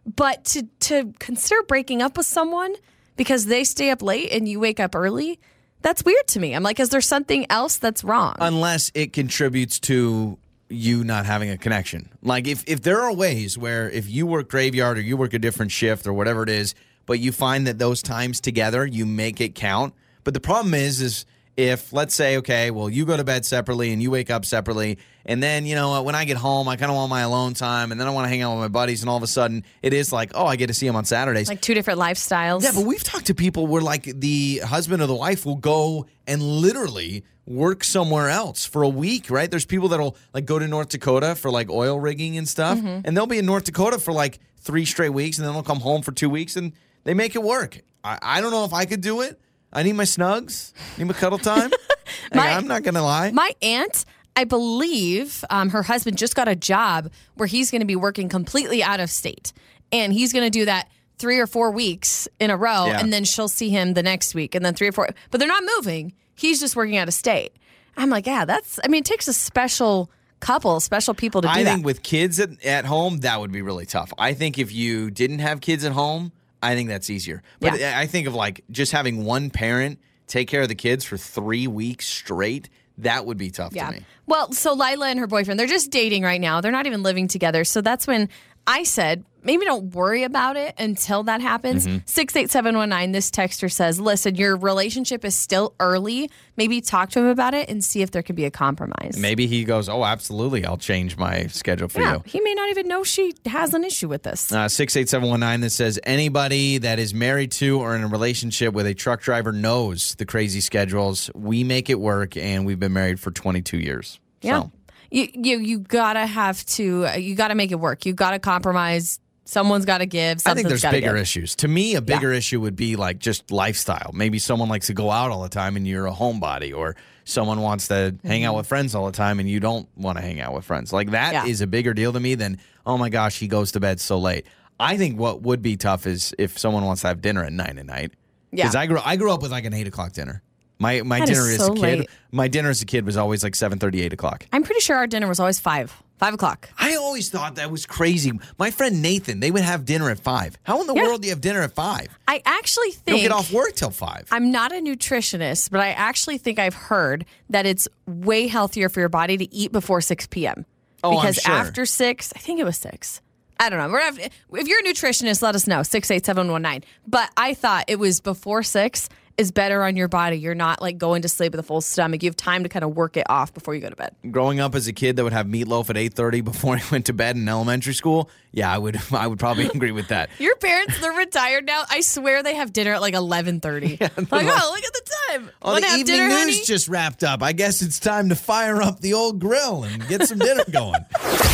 [0.06, 2.73] but to to consider breaking up with someone
[3.15, 5.39] because they stay up late and you wake up early,
[5.82, 6.54] that's weird to me.
[6.54, 8.36] I'm like, is there something else that's wrong?
[8.39, 10.38] unless it contributes to
[10.69, 12.10] you not having a connection.
[12.21, 15.39] Like if if there are ways where if you work graveyard or you work a
[15.39, 16.75] different shift or whatever it is,
[17.06, 19.93] but you find that those times together you make it count.
[20.23, 21.25] But the problem is is
[21.60, 24.98] if let's say okay, well you go to bed separately and you wake up separately
[25.26, 27.91] and then you know when I get home I kind of want my alone time
[27.91, 29.63] and then I want to hang out with my buddies and all of a sudden
[29.82, 31.48] it is like, oh, I get to see them on Saturdays.
[31.50, 32.63] like two different lifestyles.
[32.63, 36.06] Yeah, but we've talked to people where like the husband or the wife will go
[36.28, 39.50] and literally work somewhere else for a week, right?
[39.50, 43.02] There's people that'll like go to North Dakota for like oil rigging and stuff, Mm-hmm.
[43.06, 45.80] and they'll be in North Dakota for like three straight weeks, and then they'll come
[45.80, 46.74] home for two weeks, and
[47.06, 47.82] they make it work.
[48.04, 49.39] I, I don't know if I could do it.
[49.71, 51.71] I need my snugs, need my cuddle time.
[52.34, 53.32] My- I'm not gonna lie.
[53.32, 54.05] My aunt,
[54.36, 58.29] I believe, um, her husband just got a job where he's going to be working
[58.29, 59.51] completely out of state,
[59.91, 62.99] and he's going to do that three or four weeks in a row, Yeah.
[62.99, 65.10] and then she'll see him the next week, and then three or four.
[65.29, 66.13] But they're not moving.
[66.36, 67.51] He's just working out of state.
[67.97, 68.79] I'm like, yeah, that's.
[68.84, 71.69] I mean, it takes a special couple, special people to do I that.
[71.69, 74.13] I think with kids at, at home, that would be really tough.
[74.17, 77.41] I think if you didn't have kids at home, I think that's easier.
[77.60, 77.98] But Yeah.
[77.98, 81.67] I think of like just having one parent take care of the kids for three
[81.67, 82.69] weeks straight.
[83.00, 83.88] That would be tough Yeah.
[83.88, 84.06] to me.
[84.28, 86.60] Well, so Lila and her boyfriend, they're just dating right now.
[86.62, 87.63] They're not even living together.
[87.63, 88.28] So that's when
[88.67, 91.86] I said, maybe don't worry about it until that happens.
[91.88, 91.97] Mm-hmm.
[92.06, 96.30] 68719, this texter says, listen, your relationship is still early.
[96.58, 99.17] Maybe talk to him about it and see if there can be a compromise.
[99.17, 100.65] Maybe he goes, Oh, absolutely.
[100.65, 102.23] I'll change my schedule for Yeah, you.
[102.25, 104.52] he may not even know she has an issue with this.
[104.52, 108.93] Uh, 68719 that says anybody that is married to or in a relationship with a
[108.93, 111.30] truck driver knows the crazy schedules.
[111.34, 114.19] We make it work and we've been married for 22 years.
[114.41, 114.62] Yeah.
[114.63, 114.71] So,
[115.12, 118.06] You, you you gotta have to you gotta make it work.
[118.06, 119.19] You gotta compromise.
[119.49, 120.41] Someone's gotta give.
[120.45, 121.17] I think there's bigger give.
[121.17, 121.55] issues.
[121.55, 124.12] To me, a bigger issue would be like just lifestyle.
[124.13, 127.59] Maybe someone likes to go out all the time and you're a homebody, or someone
[127.62, 128.57] wants to hang out mm-hmm.
[128.57, 130.93] with friends all the time and you don't want to hang out with friends.
[130.93, 131.63] Like that is Yeah.
[131.63, 134.45] a bigger deal to me than, oh my gosh, he goes to bed so late.
[134.79, 137.79] I think what would be tough is if someone wants to have dinner at nine
[137.79, 138.13] at night.
[138.51, 138.65] Yeah.
[138.65, 140.43] Because I grew I grew up with like an eight o'clock dinner.
[140.79, 142.09] My my That is dinner as so a kid, late.
[142.31, 144.45] my dinner as a kid was always like seven thirty, eight o'clock.
[144.53, 146.69] I'm pretty sure our dinner was always five Five o'clock.
[146.77, 148.33] I always thought that was crazy.
[148.57, 150.57] My friend Nathan, they would have dinner at five.
[150.63, 151.03] How in the Yeah.
[151.03, 152.09] world do you have dinner at five?
[152.27, 154.27] I actually You don't think get off work till five.
[154.29, 158.99] I'm not a nutritionist, but I actually think I've heard that it's way healthier for
[158.99, 160.65] your body to eat before 6 p.m.
[161.05, 161.55] Oh, I'm because sure.
[161.55, 163.21] after six, I think it was six.
[163.57, 163.87] I don't know.
[163.87, 166.83] We're gonna have, if you're a nutritionist, let us know six eight seven one nine.
[167.07, 169.07] But I thought it was before six
[169.39, 170.38] is better on your body.
[170.38, 172.21] You're not like going to sleep with a full stomach.
[172.21, 174.13] You have time to kind of work it off before you go to bed.
[174.30, 177.06] Growing up as a kid that would have meatloaf at eight thirty before I went
[177.06, 180.30] to bed in elementary school, yeah, I would I would probably agree with that.
[180.39, 181.84] Your parents, they're retired now.
[181.89, 183.97] I swear they have dinner at like eleven thirty.
[184.02, 185.52] like, oh, look at the time.
[185.62, 186.63] Oh, Wanna the evening dinner, news honey?
[186.65, 187.41] just wrapped up.
[187.41, 191.06] I guess it's time to fire up the old grill and get some dinner going.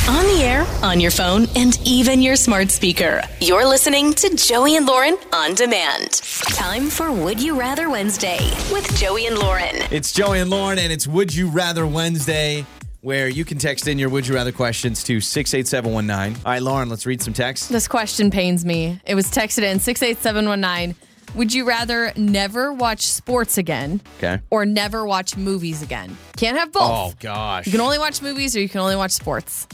[0.07, 3.23] On the air, on your phone, and even your smart speaker.
[3.41, 6.11] You're listening to Joey and Lauren on demand.
[6.51, 8.37] Time for Would You Rather Wednesday
[8.71, 9.75] with Joey and Lauren.
[9.91, 12.67] It's Joey and Lauren, and it's Would You Rather Wednesday,
[13.01, 16.35] where you can text in your Would You Rather questions to 68719.
[16.45, 17.69] All right, Lauren, let's read some text.
[17.69, 18.99] This question pains me.
[19.07, 20.93] It was texted in 68719.
[21.33, 24.39] Would you rather never watch sports again Okay.
[24.51, 26.15] or never watch movies again?
[26.37, 26.83] Can't have both.
[26.83, 27.65] Oh, gosh.
[27.65, 29.67] You can only watch movies or you can only watch sports.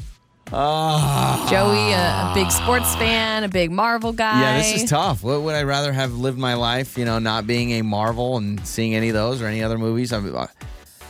[0.54, 1.48] Ah.
[1.50, 4.42] Joey, a, a big sports fan, a big Marvel guy.
[4.42, 5.24] Yeah, this is tough.
[5.24, 8.66] What would I rather have lived my life, you know, not being a Marvel and
[8.68, 10.12] seeing any of those or any other movies?
[10.14, 10.48] I,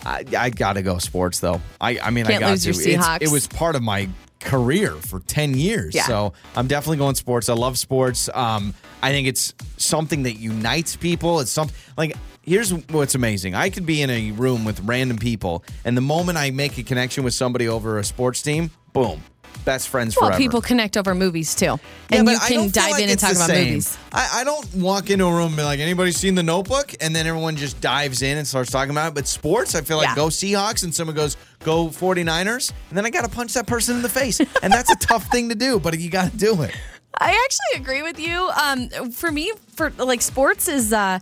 [0.05, 1.61] I, I got to go sports, though.
[1.79, 2.71] I, I mean, I Can't got lose to.
[2.73, 3.21] your It's- Seahawks.
[3.21, 5.93] It was part of my career for 10 years.
[5.93, 6.03] Yeah.
[6.07, 7.47] So I'm definitely going sports.
[7.49, 8.29] I love sports.
[8.33, 8.73] Um,
[9.03, 11.39] I think it's something that unites people.
[11.41, 13.53] It's something like, here's what's amazing.
[13.53, 16.83] I could be in a room with random people, and the moment I make a
[16.83, 19.21] connection with somebody over a sports team, boom,
[19.65, 20.41] best friends Well, forever.
[20.41, 21.79] people connect over movies too.
[22.09, 23.67] And but you can dive like in and talk about same.
[23.69, 23.97] movies.
[24.11, 26.93] I, I don't walk into a room and be like, anybody seen the notebook?
[26.99, 29.13] And then everyone just dives in and starts talking about it.
[29.15, 30.15] But sports, I feel like Yeah.
[30.15, 32.71] go Seahawks and someone goes, go 49ers.
[32.89, 34.39] And then I got to punch that person in the face.
[34.39, 36.75] and that's a tough thing to do, but you got to do it.
[37.17, 38.49] I actually agree with you.
[38.49, 41.19] Um, for me, for like sports is uh,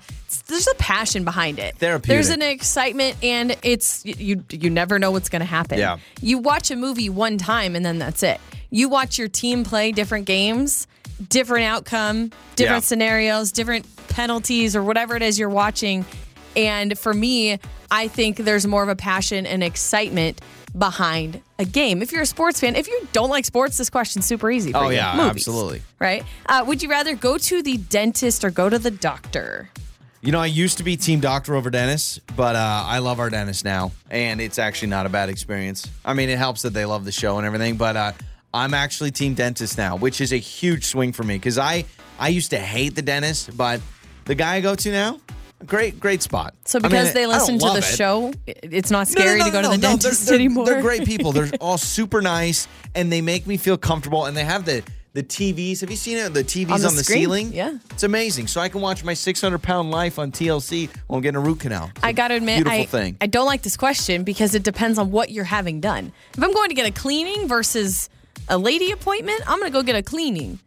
[0.48, 1.78] there's a passion behind it.
[1.78, 2.08] Therapeutic.
[2.08, 4.44] There's an excitement, and it's you.
[4.50, 5.80] You never know what's going to happen.
[5.80, 5.98] Yeah.
[6.22, 8.40] You watch a movie one time, and then that's it.
[8.70, 10.88] You watch your team play different games,
[11.28, 12.88] different outcome, different Yeah.
[12.88, 16.06] scenarios, different penalties, or whatever it is you're watching.
[16.56, 17.60] And for me,
[17.92, 20.40] I think there's more of a passion and excitement
[20.78, 22.02] behind a game.
[22.02, 24.72] If you're a sports fan, if you don't like sports, this question's super easy.
[24.72, 24.96] For Oh, you.
[24.98, 25.82] yeah, Movies absolutely.
[26.00, 26.24] right?
[26.46, 29.70] Uh, would you rather go to the dentist or go to the doctor?
[30.22, 33.30] You know, I used to be team doctor over dentist, but uh, I love our
[33.30, 35.90] dentist now, and it's actually not a bad experience.
[36.04, 38.12] I mean, it helps that they love the show and everything, but uh,
[38.54, 41.86] I'm actually team dentist now, which is a huge swing for me because I
[42.20, 43.80] I used to hate the dentist, but
[44.26, 45.22] the guy I go to now,
[45.66, 46.54] great great spot.
[46.66, 47.84] So I mean, because they listen to the it.
[47.84, 50.38] show, it's not No, no, scary no, to go no, to the no, dentist they're,
[50.38, 50.66] they're- anymore.
[50.66, 51.32] They're great people.
[51.32, 54.26] They're all super nice, and they make me feel comfortable.
[54.26, 55.82] And they have the the TVs.
[55.82, 56.34] Have you seen it?
[56.36, 57.52] The TVs on the the, ceiling.
[57.52, 57.78] Yeah.
[57.90, 58.46] it's amazing.
[58.46, 61.62] So I can watch my 600 pound life on TLC while I'm getting a root
[61.62, 61.90] canal.
[61.96, 63.18] It's I gotta admit, beautiful I, thing.
[63.20, 66.12] I don't like this question because it depends on what you're having done.
[66.38, 68.08] If I'm going to get a cleaning versus
[68.48, 70.60] a lady appointment, I'm gonna go get a cleaning.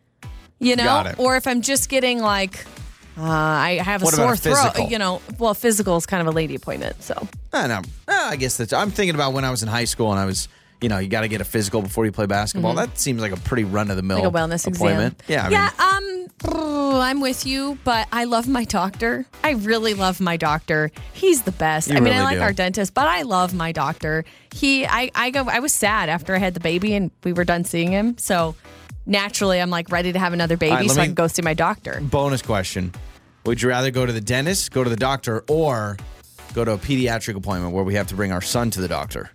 [0.59, 2.65] You know, or if I'm just getting like,
[3.19, 4.91] uh, I have a What about sore a throat.
[4.91, 7.03] You know, well, physical is kind of a lady appointment.
[7.03, 7.83] So I know.
[8.09, 8.73] Uh, I guess that's.
[8.73, 10.49] I'm thinking about when I was in high school and I was.
[10.81, 12.75] You know, you got to get a physical before you play basketball.
[12.75, 14.35] That seems like a pretty run of the mill Mm-hmm.
[14.35, 15.21] like a wellness appointment.
[15.21, 15.53] exam.
[15.53, 16.01] Yeah, I yeah.
[16.01, 19.25] mean, um, oh, I'm with you, but I love my doctor.
[19.45, 20.91] I really love my doctor.
[21.13, 21.89] He's the best.
[21.89, 22.43] You I mean, I like do.
[22.43, 24.25] our dentist, but I love my doctor.
[24.53, 25.45] He, I, I go.
[25.49, 28.19] I was sad after I had the baby and we were done seeing him.
[28.19, 28.57] So
[29.07, 31.55] naturally, I'm like ready to have another baby, right, so I can go see my
[31.55, 32.01] doctor.
[32.03, 32.93] bonus question:
[33.47, 35.97] Would you rather go to the dentist, go to the doctor, or
[36.55, 39.31] go to a pediatric appointment where we have to bring our son to the doctor?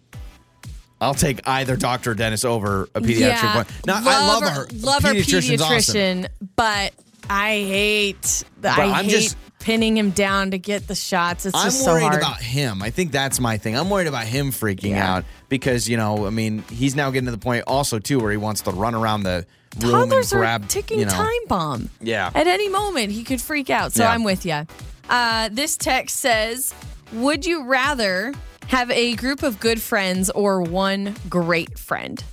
[0.99, 3.85] I'll take either doctor or dentist over a pediatric yeah, appointment.
[3.85, 5.95] Now, I love our, our love our pediatrician's awesome.
[5.95, 6.93] pediatrician, but
[7.29, 8.43] I hate.
[8.61, 11.45] The, I I'm hate just- pinning him down to get the shots.
[11.45, 12.17] It's I'm just so worried hard.
[12.21, 12.81] about him.
[12.81, 13.75] I think that's my thing.
[13.77, 15.15] I'm worried about him freaking Yeah.
[15.15, 18.31] out because you know, I mean, he's now getting to the point also too where
[18.31, 19.45] he wants to run around the
[19.81, 21.89] room Toddlers and are grab a ticking you know, time bomb.
[22.01, 22.31] Yeah.
[22.33, 23.93] At any moment, he could freak out.
[23.93, 24.11] So Yeah.
[24.11, 24.65] I'm with you.
[25.09, 26.73] Uh, this text says
[27.13, 28.33] Would you rather
[28.67, 32.23] have a group of good friends or one great friend?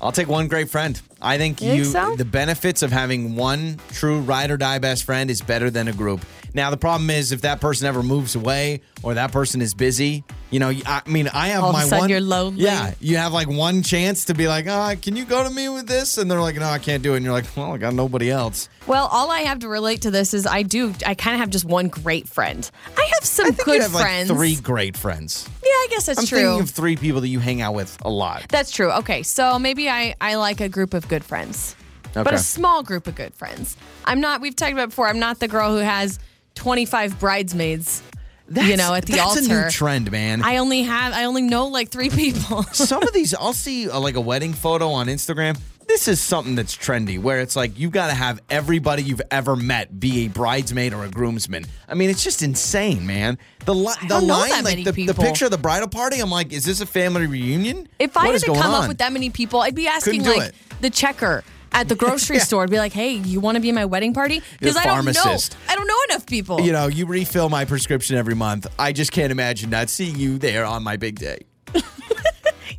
[0.00, 1.00] I'll take one great friend.
[1.20, 2.16] I think You you, think so?
[2.16, 5.92] the benefits of having one true ride or die best friend is better than a
[5.92, 6.24] group.
[6.54, 10.22] Now the problem is if that person ever moves away or that person is busy,
[10.50, 12.10] you know, I mean, I have All of a my sudden one.
[12.10, 12.62] you're lonely.
[12.64, 15.70] Yeah, you have like one chance to be like, oh, can you go to me
[15.70, 16.18] with this?
[16.18, 17.16] And they're like, no, I can't do it.
[17.16, 18.68] And you're like, well, I got nobody else.
[18.86, 21.48] Well, all I have to relate to this is I do, I kind of have
[21.48, 22.70] just one great friend.
[22.98, 24.28] I have some I think good you have friends.
[24.28, 25.48] like three great friends.
[25.64, 26.38] Yeah, I guess that's I'm true.
[26.38, 28.44] thinking of three people that you hang out with a lot.
[28.50, 28.90] That's true.
[28.92, 31.76] Okay, so maybe I, I like a group of good friends,
[32.12, 33.74] but a small group of good friends.
[34.04, 34.42] I'm not.
[34.42, 35.08] We've talked about before.
[35.08, 36.18] I'm not the girl who has
[36.54, 38.02] 25 bridesmaids.
[38.50, 39.60] you know, at the that's altar.
[39.60, 40.42] a new trend, man.
[40.42, 41.12] I only have.
[41.14, 42.62] I only know like three people.
[42.72, 45.58] Some of these, I'll see uh, like a wedding photo on Instagram.
[45.88, 49.56] This is something that's trendy, where it's like you got to have everybody you've ever
[49.56, 51.66] met be a bridesmaid or a groomsman.
[51.88, 53.36] I mean, it's just insane, man.
[53.66, 56.20] The li- the line, like the, the picture of the bridal party.
[56.20, 57.88] I'm like, is this a family reunion?
[57.98, 58.82] If I What had to come on?
[58.84, 60.54] up with that many people, I'd be asking like it.
[60.80, 62.62] the checker at the grocery store.
[62.64, 65.04] I'd be like, "Hey, you want to be in my wedding party?" Because I don't
[65.04, 65.12] know.
[65.12, 65.56] pharmacist.
[65.68, 66.60] I don't know enough people.
[66.60, 68.66] you know, you refill my prescription every month.
[68.78, 71.38] I just can't imagine not seeing you there on my big day.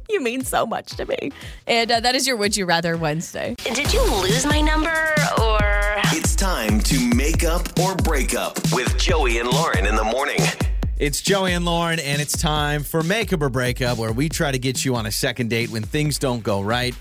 [0.10, 1.32] You mean so much to me.
[1.66, 3.56] And uh, that is your Would You Rather Wednesday.
[3.58, 4.92] Did you lose my number
[5.42, 5.58] or.
[6.16, 10.38] It's time to make up or break up with Joey and Lauren in the morning.
[11.00, 14.60] It's Joey and Lauren, and it's time for Makeup or Breakup, where we try to
[14.60, 16.94] get you on a second date when things don't go right.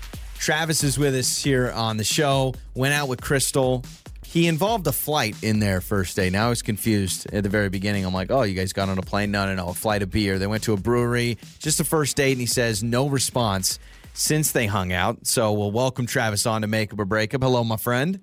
[0.43, 2.53] Travis is with us here on the show.
[2.75, 3.81] Went out with Crystal.
[4.25, 6.29] He involved a flight in their first day.
[6.29, 8.03] Now I was confused at the very beginning.
[8.03, 9.31] I'm like, oh, you guys got on a plane?
[9.31, 10.37] No, no, no, a flight of beer.
[10.37, 13.79] They went to a brewery, just a first date, and he says no response
[14.13, 15.25] since they hung out.
[15.25, 17.41] So we'll welcome Travis on to Makeup or Breakup.
[17.41, 18.19] Hello, my friend.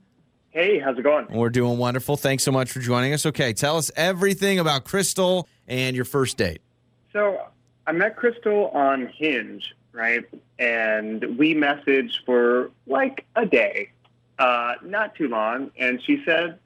[0.51, 1.27] Hey, how's it going?
[1.31, 2.19] We're doing wonderful.
[2.19, 3.25] Thanks so much for joining us.
[3.25, 6.61] Okay, tell us everything about Crystal and your first date.
[7.15, 7.47] So
[7.87, 10.25] I met Crystal on Hinge, right?
[10.59, 13.91] And we messaged for like a day,
[14.39, 15.71] uh, not too long.
[15.79, 16.59] And she said,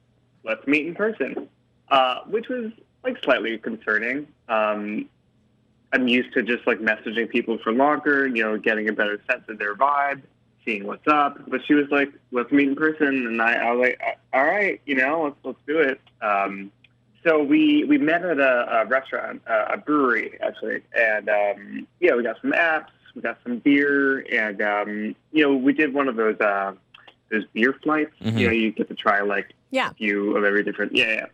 [0.43, 1.47] let's meet in person,
[1.89, 2.71] uh, which was
[3.03, 4.27] like slightly concerning.
[4.47, 5.09] Um,
[5.93, 9.43] I'm used to just like messaging people for longer, you know, getting a better sense
[9.47, 10.21] of their vibe,
[10.65, 11.39] seeing what's up.
[11.47, 13.07] But she was like, let's meet in person.
[13.07, 14.01] And I, I was like,
[14.33, 16.01] all right, you know, let's, let's do it.
[16.21, 16.71] Um,
[17.25, 22.13] so we we met at a, a restaurant, uh, a brewery actually, and um, yeah,
[22.13, 26.07] we got some apps, we got some beer, and um, you know, we did one
[26.07, 26.73] of those uh,
[27.31, 28.13] those beer flights.
[28.21, 28.39] Mhm.
[28.39, 29.89] You know, you get to try like Yeah.
[29.89, 30.95] a few of every different.
[30.95, 31.27] Yeah,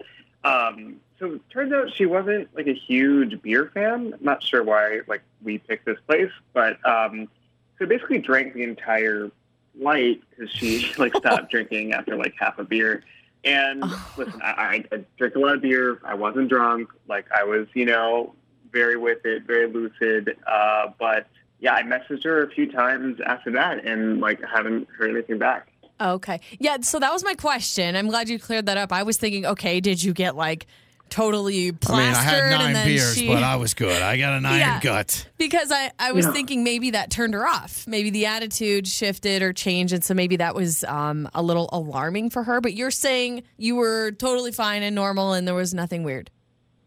[0.45, 0.49] yeah.
[0.49, 4.13] Um, so it turns out she wasn't like a huge beer fan.
[4.17, 7.27] I'm not sure why like we picked this place, but um,
[7.79, 9.29] so basically drank the entire
[9.79, 13.03] flight because she like stopped drinking after like half a beer.
[13.43, 13.83] And
[14.17, 15.99] listen, I, I, I drink a lot of beer.
[16.03, 16.89] I wasn't drunk.
[17.07, 18.35] Like I was, you know,
[18.71, 20.37] very with it, very lucid.
[20.45, 21.27] Uh, but
[21.61, 25.67] yeah, I messaged her a few times after that, and like haven't heard anything back.
[26.01, 26.41] Okay.
[26.59, 27.95] Yeah, so that was my question.
[27.95, 28.91] I'm glad you cleared that up.
[28.91, 30.65] I was thinking, okay, did you get like
[31.11, 34.01] totally plastered I mean, I and then beers, she but I was good.
[34.01, 34.79] I got an iron Yeah.
[34.79, 35.27] gut.
[35.37, 36.31] because I, I was Yeah.
[36.31, 37.85] thinking maybe that turned her off.
[37.85, 39.93] Maybe the attitude shifted or changed.
[39.93, 42.61] And so maybe that was um, a little alarming for her.
[42.61, 46.31] But you're saying you were totally fine and normal and there was nothing weird.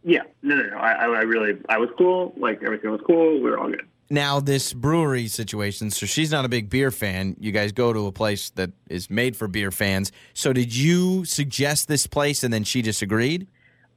[0.03, 0.77] Yeah, no, no, no.
[0.77, 2.33] I, I I really, I was cool.
[2.37, 3.35] Like everything was cool.
[3.35, 3.87] We were all good.
[4.11, 7.37] Now, this brewery situation, so she's not a big beer fan.
[7.41, 10.13] You guys go to a place that is made for beer fans.
[10.35, 13.47] So, did you suggest this place and then she disagreed?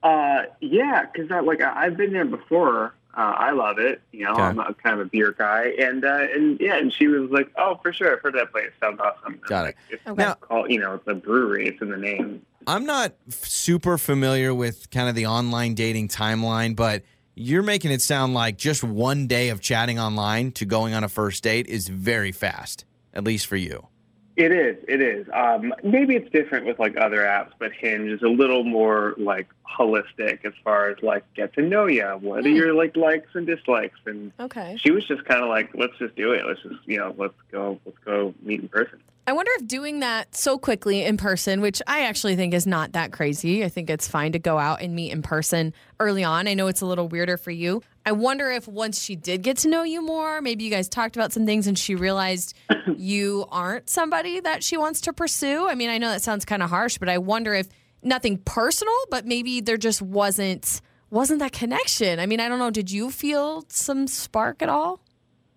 [0.03, 2.93] Uh, yeah, because I, like I- I've been there before.
[3.15, 3.99] Uh, I love it.
[4.11, 4.43] You know, Okay.
[4.43, 7.51] I'm a, kind of a beer guy, and uh, and yeah, and she was like,
[7.57, 8.69] "Oh, for sure, I've heard that place.
[8.79, 9.65] Sounds awesome." And, Got it.
[9.65, 10.23] like, It's Okay.
[10.23, 11.67] Now- called, you know, it's a brewery.
[11.67, 12.43] It's in the name.
[12.67, 17.01] I'm not f- super familiar with kind of the online dating timeline, but
[17.37, 21.09] you're making it sound like just one day of chatting online to going on a
[21.09, 23.87] first date is very fast, at least for you.
[24.35, 24.77] It is.
[24.87, 25.27] It is.
[25.33, 29.47] Um, maybe it's different with like other apps, but Hinge is a little more like
[29.67, 32.05] holistic as far as like get to know you.
[32.21, 32.55] What are mm.
[32.55, 33.99] your like likes and dislikes?
[34.05, 34.77] And Okay.
[34.79, 36.45] she was just kind of like, let's just do it.
[36.45, 37.79] Let's just you know, let's go.
[37.85, 38.99] Let's go meet in person.
[39.29, 42.93] I wonder if doing that so quickly in person, which I actually think is not
[42.93, 43.65] that crazy.
[43.65, 46.47] I think it's fine to go out and meet in person early on.
[46.47, 47.83] I know it's a little weirder for you.
[48.05, 51.17] I wonder if once she did get to know you more, maybe you guys talked
[51.17, 52.53] about some things and she realized
[52.95, 55.67] you aren't somebody that she wants to pursue.
[55.67, 57.67] I mean, I know that sounds kind of harsh, but I wonder if
[58.03, 62.19] nothing personal, but maybe there just wasn't wasn't that connection.
[62.19, 64.99] I mean, I don't know, did you feel some spark at all?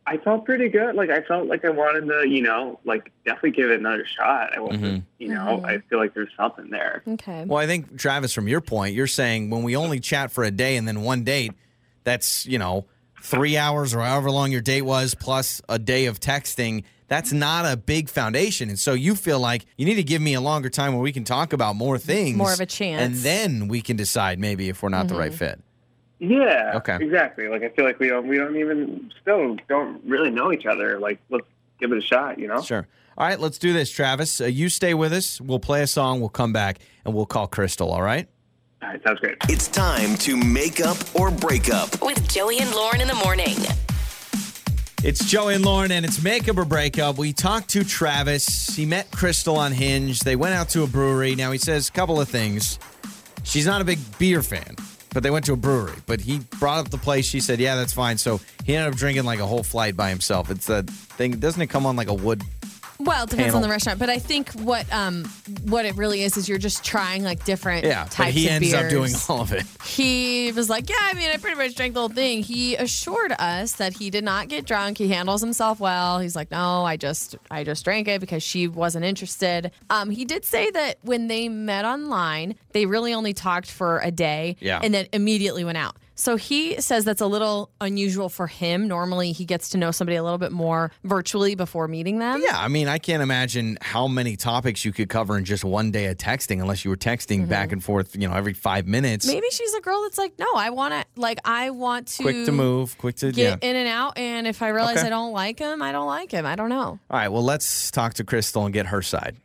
[0.07, 0.95] I felt pretty good.
[0.95, 4.57] Like I felt like I wanted to, you know, like definitely give it another shot.
[4.57, 5.03] I wasn't, Mhm.
[5.19, 7.03] you know, I feel like there's something there.
[7.07, 7.45] Okay.
[7.47, 10.51] Well, I think, Travis, from your point, you're saying when we only chat for a
[10.51, 11.53] day and then one date,
[12.05, 12.87] that's, you know,
[13.23, 16.85] three hours or however long your date was plus a day of texting.
[17.11, 18.69] That's not a big foundation.
[18.69, 21.11] And so you feel like you need to give me a longer time where we
[21.11, 22.37] can talk about more things.
[22.37, 23.03] More of a chance.
[23.03, 25.61] And then we can decide maybe if we're not the right fit.
[26.21, 26.75] Yeah.
[26.77, 26.99] Okay.
[27.01, 27.49] Exactly.
[27.49, 31.01] Like I feel like we don't, we don't even still don't really know each other.
[31.01, 31.47] Like let's
[31.81, 32.39] give it a shot.
[32.39, 32.63] You know.
[32.63, 32.87] Sure.
[33.19, 34.41] All right, let's do this, Travis.
[34.41, 35.41] Uh, you stay with us.
[35.41, 36.21] We'll play a song.
[36.21, 37.91] We'll come back and we'll call Crystal.
[37.91, 38.29] All right.
[38.83, 39.37] All right, sounds great.
[39.49, 42.01] It's time to make up or break up.
[42.03, 43.57] With Joey and Lauren in the morning.
[45.03, 47.17] It's Joey and Lauren, and it's makeup or breakup.
[47.17, 48.77] We talked to Travis.
[48.77, 50.21] He met Crystal on Hinge.
[50.21, 51.35] They went out to a brewery.
[51.35, 52.79] Now he says a couple of things.
[53.43, 54.77] She's not a big beer fan,
[55.15, 55.97] but they went to a brewery.
[56.05, 57.27] But he brought up the place.
[57.27, 60.11] She said, "Yeah, that's fine." So he ended up drinking like a whole flight by
[60.11, 60.51] himself.
[60.51, 61.33] It's a thing.
[61.33, 62.43] Doesn't it come on like a wood?
[63.01, 63.57] Well, it depends Panel.
[63.57, 65.25] on the restaurant, but I think what um
[65.65, 68.53] what it really is is you're just trying like different Yeah, types but he of
[68.53, 69.65] ends up doing all of it.
[69.85, 73.33] He was like, "Yeah, I mean, I pretty much drank the whole thing." He assured
[73.39, 74.99] us that he did not get drunk.
[74.99, 76.19] He handles himself well.
[76.19, 80.25] He's like, "No, I just I just drank it because she wasn't interested." Um, he
[80.25, 84.81] did say that when they met online, they really only talked for a day, Yeah.
[84.83, 85.97] and then immediately went out.
[86.21, 88.87] So he says that's a little unusual for him.
[88.87, 92.43] Normally, he gets to know somebody a little bit more virtually before meeting them.
[92.45, 95.91] Yeah, I mean, I can't imagine how many topics you could cover in just one
[95.91, 97.73] day of texting, unless you were texting back mm-hmm.
[97.73, 99.27] and forth, you know, every five minutes.
[99.27, 102.45] Maybe she's a girl that's like, no, I want to, like, I want to Quick
[102.45, 103.57] to move, quick to yeah.
[103.57, 104.19] get in and out.
[104.19, 105.07] And if I realize Okay.
[105.07, 106.45] I don't like him, I don't like him.
[106.45, 106.85] I don't know.
[106.87, 109.37] All right, well, let's talk to Crystal and get her side.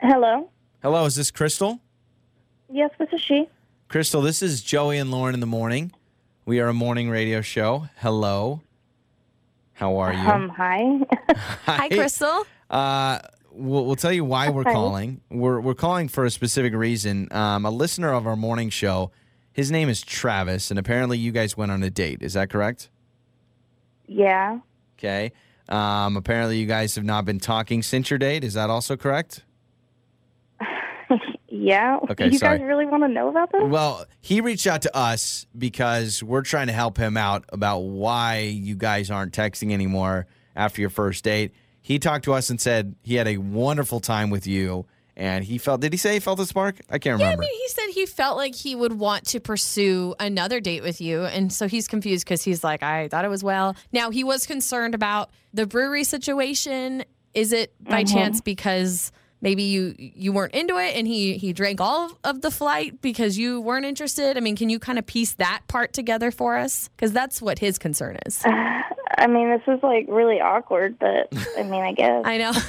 [0.00, 0.50] Hello.
[0.82, 1.80] Hello, is this Crystal?
[2.70, 3.48] Yes, this is she.
[3.88, 5.92] Crystal, this is Joey and Lauren in the morning.
[6.44, 7.88] We are a morning radio show.
[7.98, 8.62] Hello.
[9.74, 10.18] How are you?
[10.28, 10.98] Um, hi.
[11.66, 12.46] Hi, Crystal.
[12.68, 13.20] Uh,
[13.52, 14.72] we'll, we'll tell you why we're Hi.
[14.72, 15.20] calling.
[15.30, 17.28] We're, we're calling for a specific reason.
[17.30, 19.12] Um, a listener of our morning show,
[19.52, 22.22] his name is Travis, and apparently you guys went on a date.
[22.22, 22.88] Is that correct?
[24.06, 24.58] yeah.
[24.98, 25.32] Okay.
[25.68, 28.44] Um, apparently you guys have not been talking since your date.
[28.44, 29.42] Is that also correct?
[31.54, 31.98] Yeah.
[32.08, 32.58] Okay, you sorry.
[32.58, 33.60] guys really want to know about this?
[33.62, 38.38] Well, he reached out to us because we're trying to help him out about why
[38.38, 41.52] you guys aren't texting anymore after your first date.
[41.82, 45.58] He talked to us and said he had a wonderful time with you and he
[45.58, 46.80] felt did he say he felt a spark?
[46.88, 49.40] I can't remember Yeah, I mean, he said he felt like he would want to
[49.40, 51.24] pursue another date with you.
[51.24, 53.76] And so he's confused because he's like, I thought it was well.
[53.92, 57.04] Now, he was concerned about the brewery situation.
[57.34, 58.14] Is it by mm-hmm.
[58.14, 62.40] chance because maybe you you weren't into it and he he drank all of, of
[62.40, 64.36] the flight because you weren't interested?
[64.38, 66.88] I mean, can you kind of piece that part together for us?
[66.96, 68.42] Because that's what his concern is.
[69.18, 71.28] I mean, this is like really awkward, but
[71.58, 72.22] I mean, I guess.
[72.24, 72.52] I know.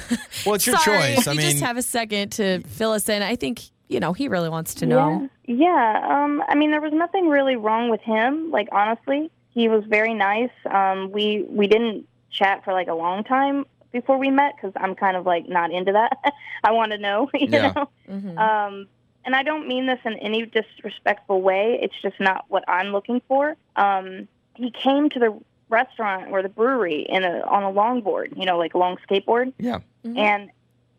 [0.44, 1.18] Well, it's your Sorry, choice.
[1.20, 3.98] If I you mean- just have a second to fill us in, I think you
[3.98, 5.28] know he really wants to know.
[5.46, 5.54] Yeah.
[5.56, 6.22] Yeah.
[6.24, 8.50] Um, I mean, there was nothing really wrong with him.
[8.50, 10.50] Like, honestly, he was very nice.
[10.70, 14.94] Um, we we didn't chat for like a long time before we met because I'm
[14.96, 16.18] kind of like not into that.
[16.64, 17.72] I want to know, you Yeah.
[17.74, 17.88] know.
[18.10, 18.36] Mhm.
[18.38, 18.88] Um,
[19.24, 21.78] and I don't mean this in any disrespectful way.
[21.80, 23.56] It's just not what I'm looking for.
[23.76, 28.44] Um, he came to the restaurant or the brewery in a on a longboard, you
[28.44, 29.54] know, like a long skateboard.
[29.58, 29.78] yeah.
[30.04, 30.50] And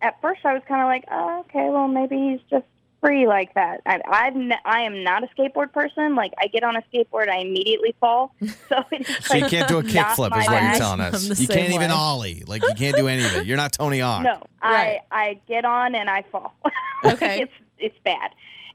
[0.02, 2.66] at first, I was kind of like, oh, okay, well, maybe he's just
[3.02, 3.82] free like that.
[3.86, 6.16] I, I've n- I am not a skateboard person.
[6.16, 8.34] Like, I get on a skateboard, I immediately fall.
[8.70, 11.40] So it's So you like, can't do a kickflip, is what you're telling us.
[11.40, 12.44] You can't same even ollie.
[12.48, 13.46] Like you can't do any of it.
[13.46, 14.24] You're not Tony Hawk.
[14.24, 15.02] No, Right.
[15.12, 16.54] I I get on and I fall.
[17.06, 17.42] Okay.
[17.42, 18.32] it's it's bad.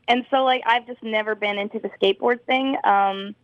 [0.06, 2.76] And so like I've just never been into the skateboard thing.
[2.84, 3.34] Um,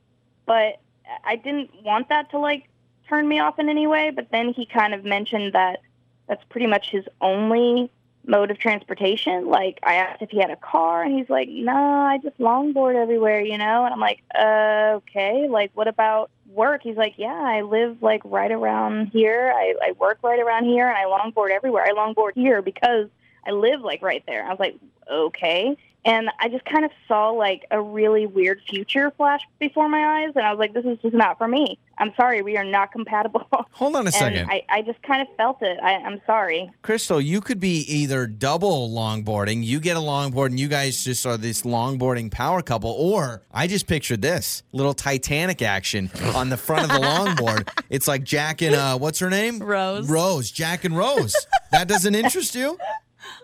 [0.47, 0.81] but
[1.25, 2.69] I didn't want that to like
[3.09, 4.11] turn me off in any way.
[4.11, 5.81] But then he kind of mentioned that
[6.29, 7.91] that's pretty much his only
[8.27, 9.49] mode of transportation.
[9.49, 12.97] Like I asked if he had a car, and he's like, "No, I just longboard
[12.97, 13.85] everywhere," you know.
[13.85, 18.51] And I'm like, "Okay, like what about work?" He's like, "Yeah, I live like right
[18.51, 19.53] around here.
[19.55, 21.85] I, I work right around here, and I longboard everywhere.
[21.85, 23.09] I longboard here because
[23.47, 24.77] I live like right there." I was like,
[25.11, 30.23] "Okay." And I just kind of saw like a really weird future flash before my
[30.23, 31.81] eyes, and I was like, "This is just not for me.
[31.99, 34.49] I'm sorry, we are not compatible." Hold on a and second.
[34.49, 35.81] I, I just kind of felt it.
[35.83, 36.71] I, I'm sorry.
[36.83, 41.27] Crystal, you could be either double longboarding, you get a longboard and you guys just
[41.27, 46.57] are this longboarding power couple, or I just pictured this little Titanic action on the
[46.57, 47.69] front of the longboard.
[47.91, 49.59] It's like Jack and uh what's her name?
[49.59, 50.09] Rose.
[50.09, 51.35] Rose, Jack and Rose.
[51.73, 52.79] That doesn't interest you?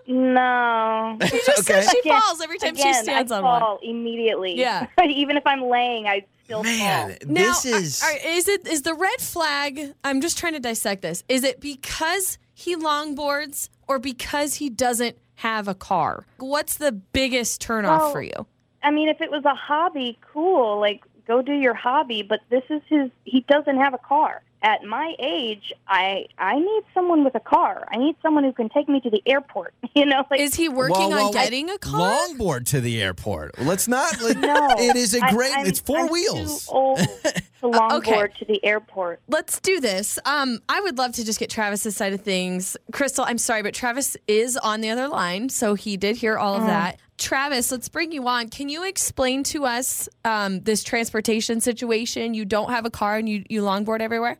[0.07, 1.17] No.
[1.23, 1.81] She just Okay.
[1.83, 3.85] says she Again- falls every time she stands I on fall one.
[3.91, 4.55] immediately.
[4.59, 4.87] Yeah.
[5.05, 7.19] Even if I'm laying, I still Man, fall.
[7.29, 9.95] Now, this is are- are- is it is the red flag?
[10.05, 11.25] I'm just trying to dissect this.
[11.29, 16.27] Is it because he longboards or because he doesn't have a car?
[16.39, 18.47] What's the biggest turnoff Well, for you?
[18.83, 20.81] I mean, if it was a hobby, cool.
[20.81, 22.23] Like, go do your hobby.
[22.23, 23.11] But this is his.
[23.25, 27.87] He doesn't have a car, at my age, I I need someone with a car.
[27.93, 29.75] I need someone who can take me to the airport.
[29.95, 32.01] You know, like Is he working Whoa, whoa, on getting a car?
[32.17, 33.59] Longboard to the airport.
[33.59, 34.23] Let's not.
[34.23, 34.69] Like, no.
[34.79, 35.53] It is a I- great.
[35.55, 36.65] I'm- it's 4 I'm wheels.
[36.65, 37.97] Too old to longboard
[38.31, 38.33] okay.
[38.39, 39.21] to the airport.
[39.29, 40.19] Let's do this.
[40.25, 42.75] Um, I would love to just get Travis's side of things.
[42.91, 46.55] Crystal, I'm sorry, but Travis is on the other line, so he did hear all
[46.55, 46.99] of that.
[47.19, 48.49] Travis, let's bring you on.
[48.49, 52.33] Can you explain to us um, this transportation situation?
[52.33, 54.39] You don't have a car and you, you longboard everywhere?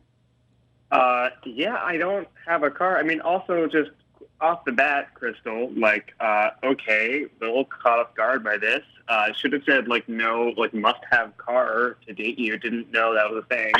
[0.93, 2.99] Uh, yeah, I don't have a car.
[2.99, 3.89] I mean, also just
[4.39, 8.83] off the bat, Crystal, like, uh, okay, a little caught off guard by this.
[9.07, 12.57] Uh, should have said like no, like must have car to date you.
[12.59, 13.71] Didn't know that was a thing.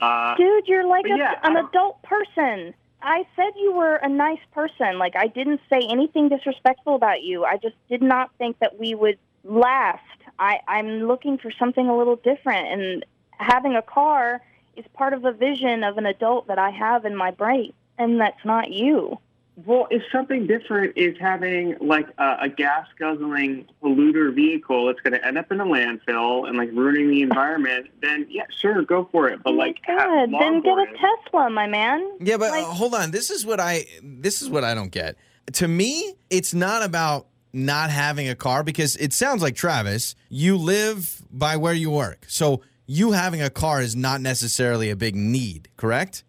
[0.00, 2.72] Uh, Dude, you're like a, yeah, an adult person.
[3.02, 4.98] I said you were a nice person.
[4.98, 7.44] Like I didn't say anything disrespectful about you.
[7.44, 10.02] I just did not think that we would last.
[10.38, 13.06] I, I'm looking for something a little different, and
[13.38, 14.40] having a car
[14.76, 18.20] is part of a vision of an adult that I have in my brain, and
[18.20, 19.18] that's not you.
[19.66, 25.12] Well, if something different is having like a, a gas guzzling polluter vehicle that's going
[25.12, 29.08] to end up in a landfill and like ruining the environment, then yeah, sure, go
[29.12, 29.42] for it.
[29.42, 32.10] But oh like, my God, then get a Tesla, my man.
[32.20, 33.10] Yeah, but Like- uh, hold on.
[33.10, 35.16] This is what I this is what I don't get.
[35.54, 40.56] To me, it's not about not having a car because it sounds like Travis, you
[40.56, 42.24] live by where you work.
[42.28, 46.24] So you having a car is not necessarily a big need, correct?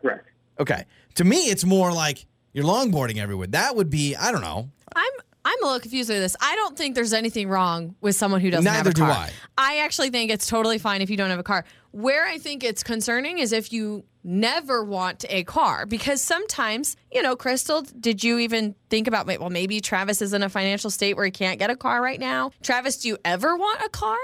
[0.00, 0.26] Correct.
[0.58, 0.84] Okay.
[1.16, 3.48] To me, it's more like you're longboarding everywhere.
[3.48, 4.70] That would be, I don't know.
[4.94, 5.12] I'm
[5.44, 6.34] I'm a little confused with this.
[6.40, 9.10] I don't think there's anything wrong with someone who doesn't have Neither a do car.
[9.10, 9.30] I.
[9.58, 11.64] I actually think it's totally fine if you don't have a car.
[11.92, 17.22] Where I think it's concerning is if you never want a car because sometimes, you
[17.22, 21.14] know, Crystal, did you even think about well maybe Travis is in a financial state
[21.14, 22.50] where he can't get a car right now?
[22.62, 24.16] Travis, do you ever want a car?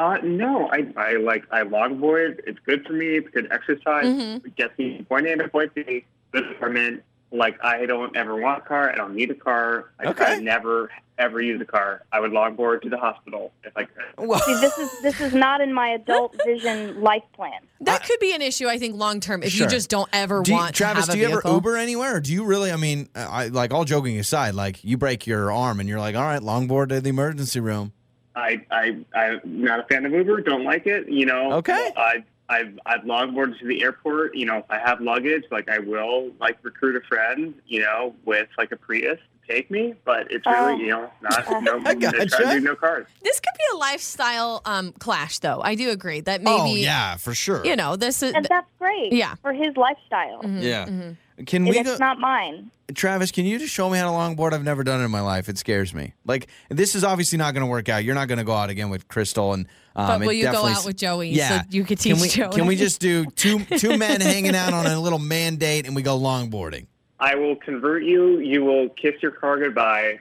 [0.00, 2.40] Uh, no, I, I like I longboard.
[2.46, 3.16] It's good for me.
[3.18, 4.06] It's good exercise.
[4.06, 4.46] Mm-hmm.
[4.46, 6.04] It gets me from point A to point B.
[6.32, 7.02] Good apartment.
[7.32, 8.90] Like I don't ever want a car.
[8.90, 9.90] I don't need a car.
[10.00, 10.24] I, Okay.
[10.24, 12.02] I never ever use a car.
[12.12, 14.04] I would longboard to the hospital if I could.
[14.16, 17.60] Well, See, this is this is not in my adult vision life plan.
[17.82, 19.66] That could be an issue, I think, long term if Sure.
[19.66, 21.42] you just don't ever do you, want Travis, to have do you a ever.
[21.44, 22.16] Uber anywhere?
[22.16, 22.72] Or do you really?
[22.72, 26.16] I mean, I like all joking aside, like you break your arm and you're like,
[26.16, 27.92] all right, longboard to the emergency room.
[28.36, 30.42] I I I'm not a fan of Uber.
[30.42, 31.08] Don't like it.
[31.08, 31.52] You know.
[31.54, 31.92] Okay.
[31.96, 34.34] I I've I've longboarded to the airport.
[34.34, 37.54] You know, if I have luggage, like I will like recruit a friend.
[37.66, 39.94] You know, with like a Prius to take me.
[40.04, 40.76] But it's really Oh.
[40.78, 41.80] you know not no.
[41.84, 42.50] I to gotcha.
[42.50, 43.06] do no cars.
[43.22, 45.60] This could be a lifestyle um, clash, though.
[45.62, 47.64] I do agree that maybe, oh yeah, for sure.
[47.64, 48.32] you know, this is.
[48.34, 49.12] And that's great.
[49.12, 49.34] Yeah.
[49.42, 50.40] For his lifestyle.
[50.44, 50.86] yeah.
[50.86, 51.12] mm-hmm.
[51.46, 51.96] Can And we it's go?
[51.98, 52.70] not mine.
[52.94, 54.52] Travis, can you just show me how to longboard?
[54.52, 55.48] I've never done it in my life.
[55.48, 56.14] It scares me.
[56.26, 58.02] Like this is obviously not going to work out.
[58.04, 60.66] You're not going to go out again with Crystal, and um, But will you go
[60.66, 62.52] out with Joey Yeah, so you could can teach we, Joey?
[62.52, 65.94] Can we just do two two men hanging out on a little man date, and
[65.94, 66.86] we go longboarding?
[67.20, 68.38] I will convert you.
[68.38, 70.18] You will kiss your car goodbye.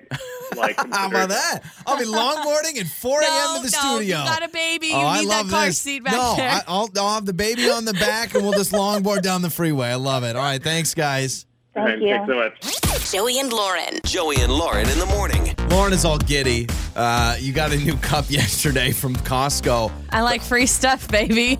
[0.56, 1.62] Like How about that?
[1.88, 3.30] I'll be longboarding at 4 a.m.
[3.50, 4.20] No, to the no, studio.
[4.20, 4.88] you got a baby.
[4.88, 5.80] You oh, I need love that car this.
[5.80, 6.50] seat back no, there.
[6.50, 9.50] I, I'll, I'll have the baby on the back, and we'll just longboard down the
[9.50, 9.90] freeway.
[9.90, 10.36] I love it.
[10.36, 11.46] All right, thanks, guys.
[11.74, 12.10] Thank you.
[12.10, 13.12] Thanks so much.
[13.12, 14.00] Joey and Lauren.
[14.04, 15.56] Joey and Lauren in the morning.
[15.70, 16.68] Lauren is all giddy.
[16.96, 19.92] Uh, you got a new cup yesterday from Costco.
[20.10, 21.58] I like free stuff, baby.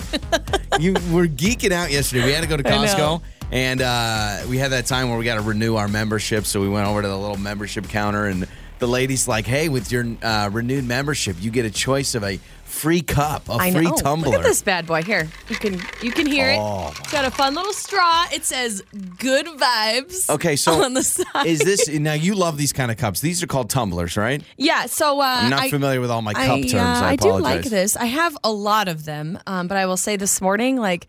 [0.80, 2.26] you were geeking out yesterday.
[2.26, 2.86] We had to go to I know.
[2.86, 3.22] Costco,
[3.52, 6.46] and uh, we had that time where we got to renew our membership.
[6.46, 8.48] So we went over to the little membership counter, and
[8.80, 12.40] the lady's like, "Hey, with your uh, renewed membership, you get a choice of a
[12.64, 13.96] free cup, a I free know.
[13.98, 15.28] tumbler." Look at this bad boy here.
[15.50, 16.90] You can you can hear Oh.
[16.94, 17.00] it.
[17.00, 18.26] It's got a fun little straw.
[18.32, 18.82] It says
[19.18, 21.46] "Good Vibes." Okay, so on the side.
[21.46, 22.14] is this now?
[22.14, 23.20] You love these kind of cups.
[23.20, 24.42] These are called tumblers, right?
[24.58, 24.86] Yeah.
[24.86, 26.74] So uh, I'm not I, familiar with all my cup I, terms.
[26.76, 27.44] uh, I I do apologize.
[27.64, 27.98] like this.
[27.98, 31.08] I have a lot of them, um, but I will say this morning, like,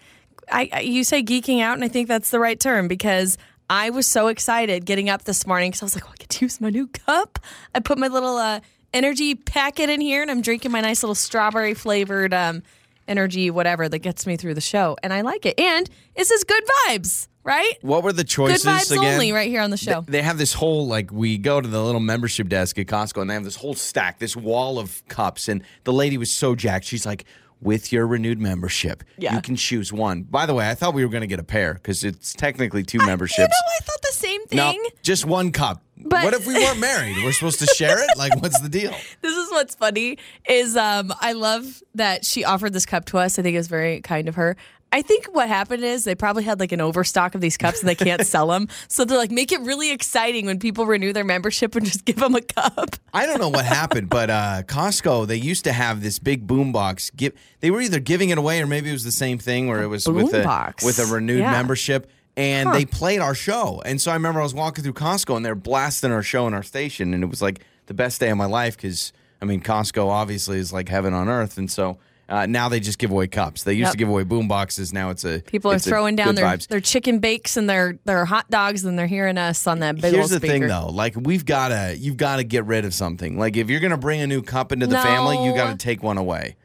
[0.51, 3.39] I, you say geeking out, and I think that's the right term because
[3.69, 6.29] I was so excited getting up this morning because I was like, oh, I get
[6.31, 7.39] to use my new cup.
[7.75, 8.61] I put my little uh,
[8.93, 12.63] energy packet in here, and I'm drinking my nice little strawberry flavored um,
[13.07, 15.59] energy, whatever that gets me through the show, and I like it.
[15.59, 17.75] And it says good vibes, right?
[17.83, 18.65] What were the choices?
[18.65, 19.15] Good vibes again?
[19.15, 20.03] only, right here on the show.
[20.07, 23.31] They have this whole like we go to the little membership desk at Costco and
[23.31, 26.87] they have this whole stack, this wall of cups, and the lady was so jacked.
[26.87, 27.25] She's like,
[27.61, 29.35] "With your renewed membership, Yeah.
[29.35, 31.45] you can choose one." By the way, I thought we were going to get a
[31.45, 33.39] pair because it's technically two You memberships.
[33.51, 34.57] know, I thought the same thing.
[34.57, 35.83] no, just one cup.
[36.03, 37.17] But- what if we weren't married?
[37.23, 38.17] We're supposed to share it.
[38.17, 38.91] Like, what's the deal?
[39.21, 40.17] this is what's funny
[40.49, 43.39] is um I love that she offered this cup to us.
[43.39, 44.57] I think it was very kind of her.
[44.93, 47.88] I think what happened is they probably had like an overstock of these cups and
[47.88, 48.66] they can't sell them.
[48.88, 52.16] So they're like, make it really exciting when people renew their membership and just give
[52.16, 52.97] them a cup.
[53.14, 56.72] I don't know what happened, but uh, Costco they used to have this big boom
[56.72, 57.11] box.
[57.11, 59.82] Give they were either giving it away or maybe it was the same thing where
[59.82, 60.84] it was with a boombox.
[60.84, 61.53] with a renewed Yeah.
[61.53, 62.11] membership.
[62.36, 65.45] And they played our show, and so I remember I was walking through Costco, and
[65.45, 68.38] they're blasting our show in our station, and it was like the best day of
[68.38, 69.12] my life because
[69.43, 71.99] I mean Costco obviously is like heaven on earth, and so
[72.31, 73.64] uh, now they just give away cups.
[73.64, 73.93] They used Yep.
[73.93, 74.93] to give away boom boxes.
[74.93, 76.68] Now it's a People are it's a throwing down their, vibes.
[76.68, 80.14] their chicken bakes and their, their hot dogs and they're hearing us on that big
[80.14, 80.53] Here's the speaker.
[80.53, 80.89] thing, though.
[80.91, 83.37] Like we've gotta, you've got to get rid of something.
[83.39, 86.03] Like if you're gonna bring a new cup into the family, you got to take
[86.03, 86.57] one away.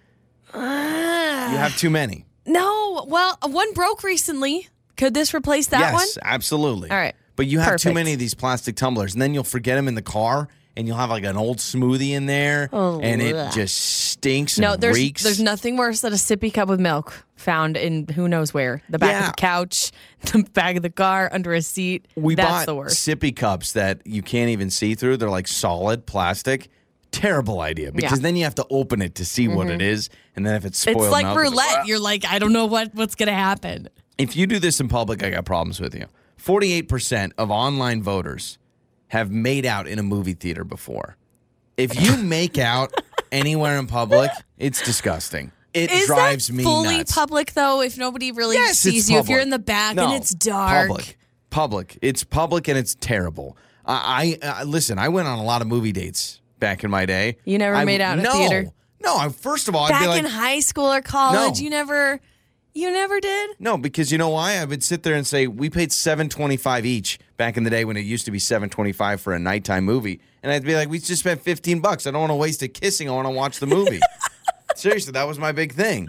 [0.53, 1.51] Ah.
[1.51, 2.25] You have too many.
[2.45, 4.69] No, well, one broke recently.
[4.97, 6.01] Could this replace that one?
[6.01, 6.89] yes, absolutely.
[6.89, 7.15] All right.
[7.35, 9.95] But you have too many of these plastic tumblers, and then you'll forget them in
[9.95, 10.47] the car,
[10.77, 14.73] and you'll have like an old smoothie in there, Oh, and it just stinks No,
[14.73, 15.23] and there's reeks.
[15.23, 18.97] there's nothing worse than a sippy cup of milk found in who knows where the
[18.99, 19.19] back Yeah.
[19.29, 19.91] of the couch,
[20.33, 22.07] the back of the car, under a seat.
[22.15, 23.07] we That's bought the worst.
[23.07, 25.17] sippy cups that you can't even see through.
[25.17, 26.69] They're like solid plastic.
[27.11, 28.15] Terrible idea because Yeah.
[28.15, 28.23] Mm-hmm.
[28.23, 30.77] then you have to open it to see what it is, and then if it's
[30.79, 31.87] spoiled, It's like milk, it's roulette.
[31.87, 33.87] You're like, I don't know what what's gonna happen.
[34.17, 36.05] if you do this in public, I got problems with you.
[36.41, 38.57] 48% of online voters
[39.09, 41.15] have made out in a movie theater before.
[41.77, 42.93] If you make out
[43.31, 45.51] anywhere in public, it's disgusting.
[45.73, 47.13] It Is drives that me fully nuts.
[47.13, 47.81] public though?
[47.81, 49.43] If nobody really Yes, sees you, if you're public.
[49.43, 51.17] in the back No, and it's dark, Public.
[51.49, 51.97] Public.
[52.01, 53.57] It's public and it's terrible.
[53.85, 57.05] I, I uh, listen, I went on a lot of movie dates back in my
[57.05, 57.37] day.
[57.45, 58.71] You never I- made out in a no, theater?
[59.03, 61.63] No, I, first of all, I'd back be like, in high school or college, No.
[61.63, 62.19] you never,
[62.73, 63.51] you never did.
[63.59, 64.53] No, because you know why?
[64.57, 67.69] I would sit there and say we paid seven twenty five each back in the
[67.69, 70.63] day when it used to be seven twenty five for a nighttime movie, and I'd
[70.63, 72.07] be like, we just spent fifteen bucks.
[72.07, 73.09] I don't want to waste it kissing.
[73.09, 73.99] I want to watch the movie.
[74.75, 76.07] Seriously, that was my big thing.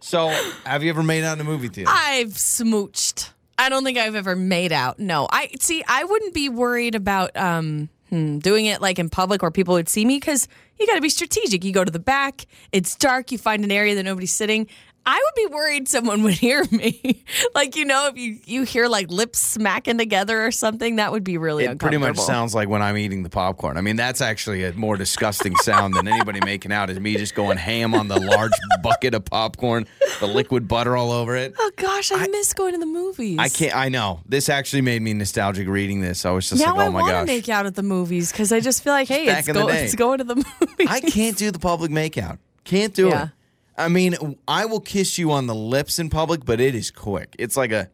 [0.00, 0.28] So,
[0.64, 1.90] have you ever made out in a movie theater?
[1.92, 3.30] I've smooched.
[3.58, 5.00] I don't think I've ever made out.
[5.00, 5.82] No, I see.
[5.86, 9.88] I wouldn't be worried about um, hmm, doing it like in public where people would
[9.88, 10.46] see me because
[10.78, 11.64] you got to be strategic.
[11.64, 12.46] You go to the back.
[12.70, 13.32] It's dark.
[13.32, 14.68] You find an area that nobody's sitting.
[15.10, 17.24] I would be worried someone would hear me.
[17.54, 21.24] like you know, if you you hear like lips smacking together or something, that would
[21.24, 23.78] be really it pretty much sounds like when I'm eating the popcorn.
[23.78, 27.34] I mean, that's actually a more disgusting sound than anybody making out is me just
[27.34, 28.52] going ham on the large
[28.82, 29.86] bucket of popcorn,
[30.20, 31.54] the liquid butter all over it.
[31.58, 33.38] Oh gosh, I, miss going to the movies.
[33.38, 33.74] I can't.
[33.74, 36.26] I know this actually made me nostalgic reading this.
[36.26, 37.26] I was just Now like, oh I oh my want to gosh.
[37.26, 40.18] make out at the movies because I just feel like, hey, it's, go- it's going
[40.18, 40.86] to the movies.
[40.90, 42.36] I can't do the public makeout.
[42.64, 43.22] Can't do Yeah.
[43.24, 43.30] it.
[43.78, 47.34] I mean, I will kiss you on the lips in public, but it is quick.
[47.38, 47.88] It's like a.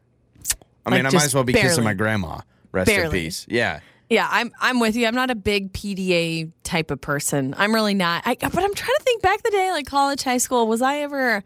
[0.87, 2.41] I mean, Like I might as well be kissing my grandma.
[2.73, 3.47] Rest in peace.
[3.49, 3.81] Yeah.
[4.11, 5.07] Yeah, I'm I'm with you.
[5.07, 7.55] I'm not a big PDA type of person.
[7.57, 8.23] I'm really not.
[8.27, 10.67] I, but I'm trying to think back the day, like college, high school.
[10.67, 11.43] Was I ever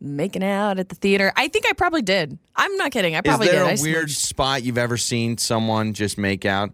[0.00, 1.32] making out at the theater?
[1.36, 2.38] I think I probably did.
[2.54, 3.16] I'm not kidding.
[3.16, 3.54] I probably did.
[3.54, 3.78] Is there did.
[3.78, 4.16] a I weird smooched.
[4.16, 6.70] spot you've ever seen someone just make out?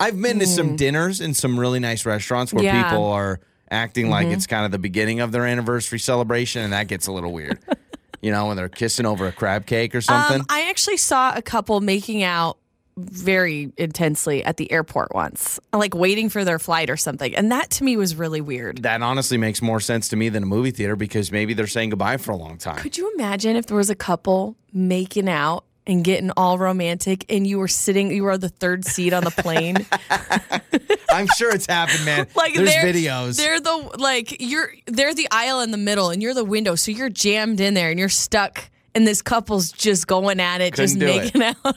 [0.00, 0.50] I've been to Hmm.
[0.50, 2.82] some dinners in some really nice restaurants where Yeah.
[2.90, 3.38] People are
[3.70, 7.12] acting like it's kind of the beginning of their anniversary celebration, and that gets a
[7.12, 7.58] little weird.
[8.22, 10.40] you know, when they're kissing over a crab cake or something.
[10.40, 12.58] Um, I actually saw a couple making out
[12.96, 17.70] very intensely at the airport once, like waiting for their flight or something, and that
[17.70, 18.82] to me was really weird.
[18.82, 21.90] that honestly makes more sense to me than a movie theater because maybe they're saying
[21.90, 22.76] goodbye for a long time.
[22.76, 27.46] Could you imagine if there was a couple making out and getting all romantic, and
[27.46, 29.86] you were sitting, you were the third seat on the plane?
[31.10, 32.26] I'm sure it's happened, man.
[32.34, 33.36] like There's they're, videos.
[33.36, 36.90] They're the like you're they're the aisle in the middle and you're the window, so
[36.90, 38.70] you're jammed in there and you're stuck.
[38.94, 41.76] And this couple's just going at it, just Couldn't do making out.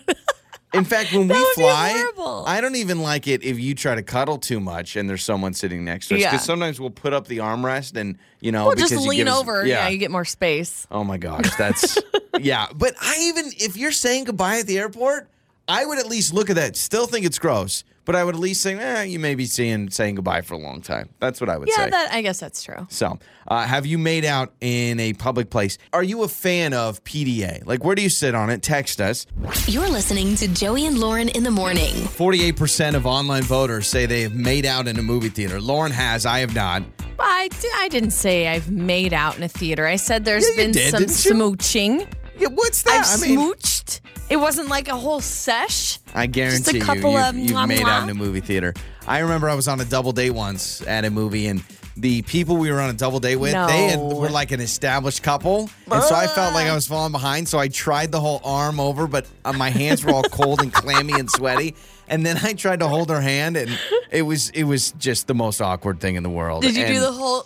[0.73, 1.91] In fact, when we fly.
[2.45, 5.53] I don't even like it if you try to cuddle too much and there's someone
[5.53, 6.21] sitting next to us.
[6.21, 6.31] Yeah.
[6.31, 9.39] Because sometimes we'll put up the armrest and, you know, Well, just you lean us-
[9.39, 9.65] over.
[9.65, 9.87] Yeah.
[9.89, 10.87] you get more space.
[10.91, 11.97] Oh my gosh, that's
[12.39, 12.67] yeah.
[12.73, 15.29] But I even if you're saying goodbye at the airport,
[15.67, 16.75] I would at least look at that.
[16.75, 19.89] Still think it's gross, but I would at least say, eh, you may be seeing
[19.89, 21.09] saying goodbye for a long time.
[21.19, 21.89] That's what I would Yeah, say.
[21.91, 22.85] that I guess that's true.
[22.89, 25.77] so, uh, have you made out in a public place?
[25.93, 27.65] Are you a fan of PDA?
[27.65, 28.61] Like, where do you sit on it?
[28.61, 29.25] Text us.
[29.67, 31.93] You're listening to Joey and Lauren in the morning.
[31.93, 35.59] 48% of online voters say they have made out in a movie theater.
[35.61, 36.83] Lauren has, I have not.
[37.19, 39.85] I, I didn't say I've made out in a theater.
[39.85, 42.07] I said there's Yeah, been did, some smooching.
[42.37, 43.05] Yeah, what's that?
[43.05, 44.01] I've I mean, smooched.
[44.33, 45.99] It wasn't like a whole sesh.
[46.15, 46.33] I Just
[46.65, 48.73] guarantee a couple you, of you've, you've mwah, made out in a movie theater.
[49.07, 51.63] I remember I was on a double date once at a movie, and
[51.95, 55.21] the people we were on a double date with, they had, were like an established
[55.21, 57.47] couple, and so I felt like I was falling behind.
[57.47, 60.73] So I tried the whole arm over, but uh, my hands were all cold and
[60.73, 61.75] clammy and sweaty.
[62.07, 63.77] And then I tried to hold her hand, and
[64.09, 66.63] it was it was just the most awkward thing in the world.
[66.63, 67.45] Did you do And- the whole?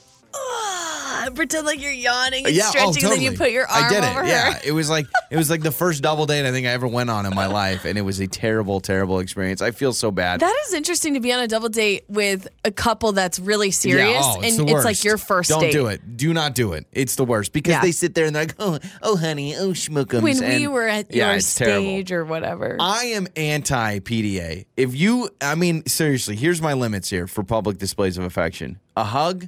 [1.36, 3.14] Pretend like you're yawning and yeah, oh, stretching, oh, totally.
[3.14, 4.24] and then you put your arm I did over it.
[4.24, 4.26] her.
[4.28, 6.88] Yeah, it was like it was like the first double date I think I ever
[6.88, 9.62] went on in my life, and it was a terrible, terrible experience.
[9.62, 10.40] I feel so bad.
[10.40, 14.10] That is interesting to be on a double date with a couple that's really serious,
[14.10, 15.72] Yeah, oh, it's and it's like your 1st Don't date.
[15.72, 16.18] do it.
[16.18, 16.86] Do not do it.
[16.92, 17.82] It's the worst because Yeah.
[17.82, 20.22] they sit there and they're like, oh, oh, honey, oh, schmookums.
[20.22, 21.82] When we were at your it's terrible.
[21.86, 22.78] stage or whatever.
[22.80, 24.66] I am anti PDA.
[24.76, 29.04] If you, I mean, seriously, here's my limits here for public displays of affection a
[29.04, 29.48] hug,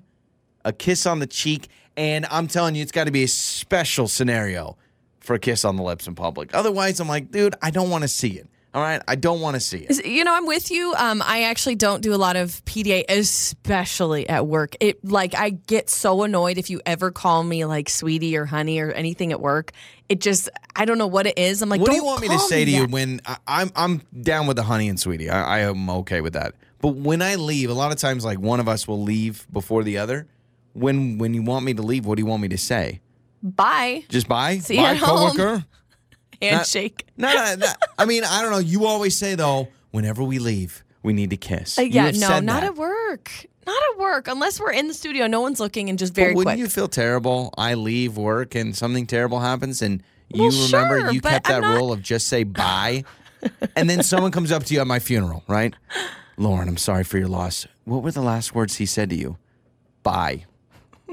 [0.66, 4.08] a kiss on the cheek, and I'm telling you, it's got to be a special
[4.08, 4.78] scenario
[5.20, 6.52] for a kiss on the lips in public.
[6.54, 8.48] Otherwise, I'm like, dude, I don't want to see it.
[8.74, 9.02] All right?
[9.08, 10.06] I don't want to see it.
[10.06, 10.94] You know, I'm with you.
[10.96, 14.76] Um, I actually don't do a lot of PDA, especially at work.
[14.80, 18.80] It like I get so annoyed if you ever call me like sweetie or honey
[18.80, 19.72] or anything at work.
[20.08, 21.64] It just I don't know what it is.
[21.64, 22.92] I'm like, what do you want me to say to you that.
[22.92, 25.32] when I, I'm I'm down with the honey and sweetie?
[25.32, 26.54] I, I am okay with that.
[26.80, 29.84] But when I leave, a lot of times like one of us will leave before
[29.84, 30.28] the other.
[30.80, 33.02] When when you want me to leave, what do you want me to say?
[33.44, 35.64] Bye Just bye, See you bye, at home.
[36.42, 37.06] handshake.
[37.18, 37.68] No, no, no.
[37.98, 38.58] I mean, I don't know.
[38.60, 41.78] You always say though, whenever we leave, we need to kiss.
[41.78, 42.64] Uh, You yeah, no, not that.
[42.64, 43.32] at work.
[43.66, 45.28] Not at work unless we're in the studio.
[45.28, 46.60] No one's looking and just very But wouldn't quick.
[46.60, 47.54] you feel terrible?
[47.58, 50.02] I leave work and something terrible happens, and
[50.34, 53.04] you Well, remember sure, you kept that not- rule of just say bye,
[53.76, 55.74] and then someone comes up to you at my funeral, right?
[56.38, 57.68] Lauren, I'm sorry for your loss.
[57.86, 59.38] What were the last words he said to you?
[60.04, 60.46] Bye.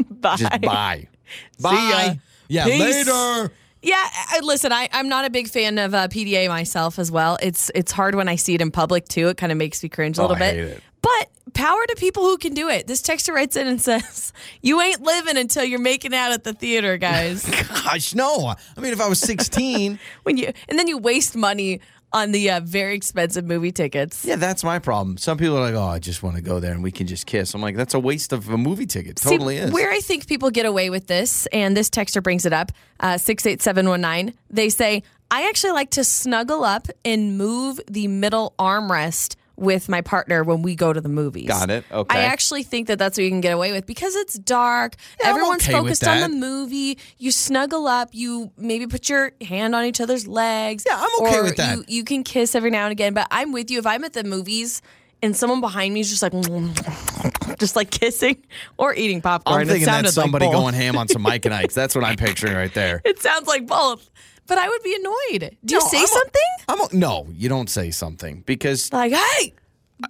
[0.11, 0.37] Bye.
[0.37, 1.09] Just bye.
[1.59, 1.71] ya.
[1.71, 2.21] Bye.
[2.49, 2.81] Yeah, Peace.
[3.09, 3.53] later.
[3.83, 7.39] Yeah, I, listen, I, I'm not a big fan of uh, PDA myself as well.
[7.43, 9.29] It's it's hard when I see it in public too.
[9.29, 10.55] It kind of makes me cringe a Oh, little I bit.
[10.55, 10.83] hate it.
[11.03, 12.89] But power to people who can do it.
[12.89, 16.53] This texter writes in and says, "You ain't living until you're making out at the
[16.53, 17.45] theater, guys."
[17.85, 18.55] Gosh, no.
[18.77, 21.81] I mean, if I was 16, when you and then you waste money
[22.17, 24.25] on the uh, very expensive movie tickets.
[24.25, 25.19] yeah, that's my problem.
[25.19, 27.27] Some people are like, oh, I just want to go there and we can just
[27.27, 27.55] kiss.
[27.55, 29.19] I'm like, that's a waste of a movie ticket.
[29.19, 29.71] See, Totally is.
[29.71, 33.19] Where I think people get away with this, and this texter brings it up, uh,
[33.19, 39.89] 68719, they say, I actually like to snuggle up and move the middle armrest with
[39.89, 41.49] my partner when we go to the movies.
[41.49, 41.85] Got it.
[41.91, 42.19] Okay.
[42.19, 44.97] I actually think that that's what you can get away with because it's dark.
[45.21, 46.99] Yeah, Everyone's okay focused on the movie.
[47.19, 48.11] You snuggle up.
[48.13, 50.85] You maybe put your hand on each other's legs.
[50.87, 51.77] Yeah, I'm okay with that.
[51.77, 53.15] You, you can kiss every now and again.
[53.15, 53.79] But I'm with you.
[53.79, 54.83] If I'm at the movies
[55.23, 56.33] and someone behind me is just like,
[57.59, 58.37] just like kissing
[58.77, 61.75] or eating popcorn, I'm thinking that's somebody like going ham on some Mike and Ike's.
[61.75, 63.01] That's what I'm picturing right there.
[63.05, 64.11] It sounds like both.
[64.47, 65.57] But I would be annoyed.
[65.65, 66.43] Do you say I'm a- something?
[66.69, 69.55] I'm a, no, you don't say something because like, hey,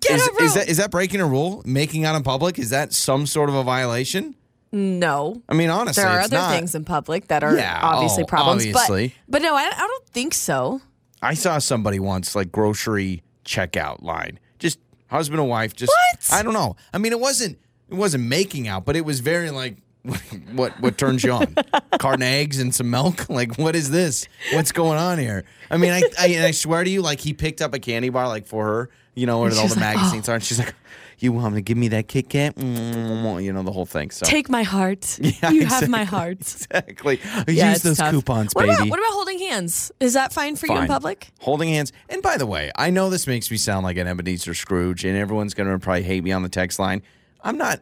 [0.00, 0.42] get is, a room.
[0.44, 1.62] is that is that breaking a rule?
[1.64, 4.34] Making out in public is that some sort of a violation?
[4.72, 5.40] no.
[5.48, 6.52] I mean, honestly, There are other not.
[6.52, 8.66] things in public that are Yeah, oh, obviously oh, problems.
[8.66, 9.14] obviously.
[9.28, 10.80] But, but no, I, I don't think so.
[11.22, 14.78] I saw somebody once like grocery checkout line, just
[15.08, 15.74] husband and wife.
[15.74, 16.28] Just What?
[16.38, 16.76] I don't know.
[16.92, 17.58] I mean, it wasn't
[17.88, 19.78] it wasn't making out, but it was very like.
[20.52, 21.54] What what turns you on?
[21.98, 23.28] Carton eggs and some milk?
[23.36, 24.26] Like what is this?
[24.54, 25.44] What's going on here?
[25.70, 28.28] I mean, I I, I swear to you, like he picked up a candy bar
[28.28, 30.74] like for her, you know, where all the like, magazines are, and she's like,
[31.18, 34.10] "You want me to give me that Kit Kat?" Mm, You know the whole thing.
[34.10, 35.18] So Take my heart.
[35.20, 36.38] Yeah, you have my heart.
[36.40, 37.20] exactly.
[37.48, 38.12] Yeah, Use those tough.
[38.12, 38.74] coupons, what baby.
[38.76, 39.90] About, what about holding hands?
[40.00, 41.30] Is that fine for you in public?
[41.40, 41.92] Holding hands.
[42.08, 45.16] And by the way, I know this makes me sound like an Ebenezer Scrooge, and
[45.18, 47.02] everyone's going to probably hate me on the text line.
[47.42, 47.80] I'm not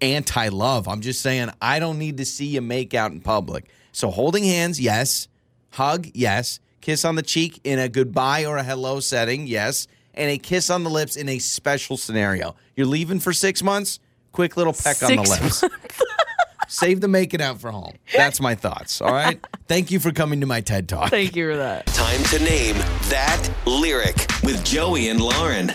[0.00, 0.88] anti love.
[0.88, 3.66] I'm just saying I don't need to see you make out in public.
[3.92, 5.28] So holding hands, yes.
[5.70, 6.60] Hug, yes.
[6.80, 9.86] Kiss on the cheek in a goodbye or a hello setting, yes.
[10.14, 12.54] And a kiss on the lips in a special scenario.
[12.76, 13.98] You're leaving for six months?
[14.32, 15.64] Quick little peck on the lips.
[16.68, 17.94] Save the making out for home.
[18.14, 19.00] That's my thoughts.
[19.00, 19.40] All right.
[19.68, 21.10] Thank you for coming to my TED Talk.
[21.10, 21.86] Thank you for that.
[21.86, 22.76] Time to name
[23.08, 25.72] that lyric with Joey and Lauren.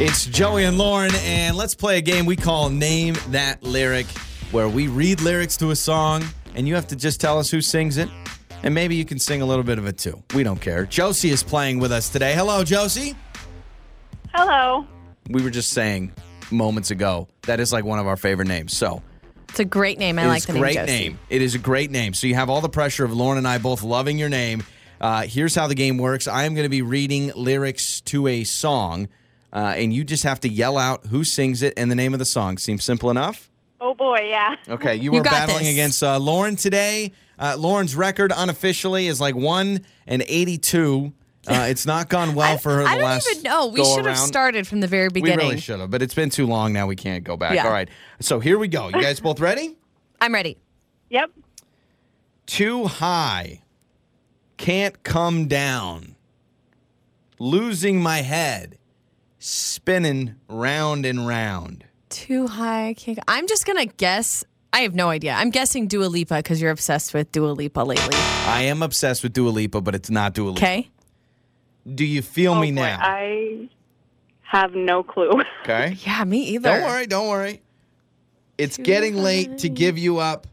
[0.00, 4.06] It's Joey and Lauren, and let's play a game we call Name That Lyric,
[4.52, 6.24] where we read lyrics to a song,
[6.54, 8.08] and you have to just tell us who sings it.
[8.62, 10.22] And maybe you can sing a little bit of it too.
[10.34, 10.84] We don't care.
[10.86, 12.32] Josie is playing with us today.
[12.34, 13.16] Hello, Josie.
[14.32, 14.86] Hello.
[15.30, 16.12] We were just saying
[16.50, 18.76] moments ago that is like one of our favorite names.
[18.76, 19.02] So
[19.48, 20.18] It's a great name.
[20.18, 20.86] I it like is the a name great Josie.
[20.92, 21.18] name.
[21.28, 22.14] It is a great name.
[22.14, 24.62] So you have all the pressure of Lauren and I both loving your name.
[25.00, 26.26] Uh, here's how the game works.
[26.28, 29.08] I am going to be reading lyrics to a song,
[29.52, 32.18] uh, and you just have to yell out who sings it and the name of
[32.18, 32.58] the song.
[32.58, 33.50] Seems simple enough.
[33.80, 34.56] Oh boy, yeah.
[34.68, 35.72] Okay, you, You were got battling this.
[35.72, 37.12] against uh, Lauren today.
[37.38, 41.12] Uh, Lauren's record unofficially is like one and eighty-two.
[41.46, 43.30] Uh, it's not gone well for her the I don't last.
[43.30, 43.68] even know.
[43.68, 45.22] We should have started from the very beginning.
[45.22, 45.48] We beginning.
[45.50, 46.86] really should have, but it's been too long now.
[46.88, 47.54] We can't go back.
[47.54, 47.66] Yeah.
[47.66, 47.88] All right,
[48.20, 48.88] so here we go.
[48.88, 49.76] You guys both ready?
[50.20, 50.58] I'm ready.
[51.10, 51.30] Yep.
[52.46, 53.62] Too high,
[54.56, 56.16] can't come down.
[57.38, 58.77] Losing my head,
[59.38, 61.84] spinning round and round.
[62.10, 62.94] Too high.
[62.96, 65.32] Can't, I'm just gonna guess I have no idea.
[65.32, 68.14] I'm guessing Dua Lipa because you're obsessed with Dua Lipa lately.
[68.46, 70.60] I am obsessed with Dua Lipa, but it's not Dua Lipa.
[70.64, 70.90] Okay.
[71.94, 72.98] Do you feel Oh, me boy, now?
[73.00, 73.68] I
[74.42, 75.30] have no clue.
[75.62, 75.96] okay.
[76.04, 76.68] Yeah, me either.
[76.70, 77.62] Don't worry, don't worry.
[78.58, 80.46] It's getting late to give you up.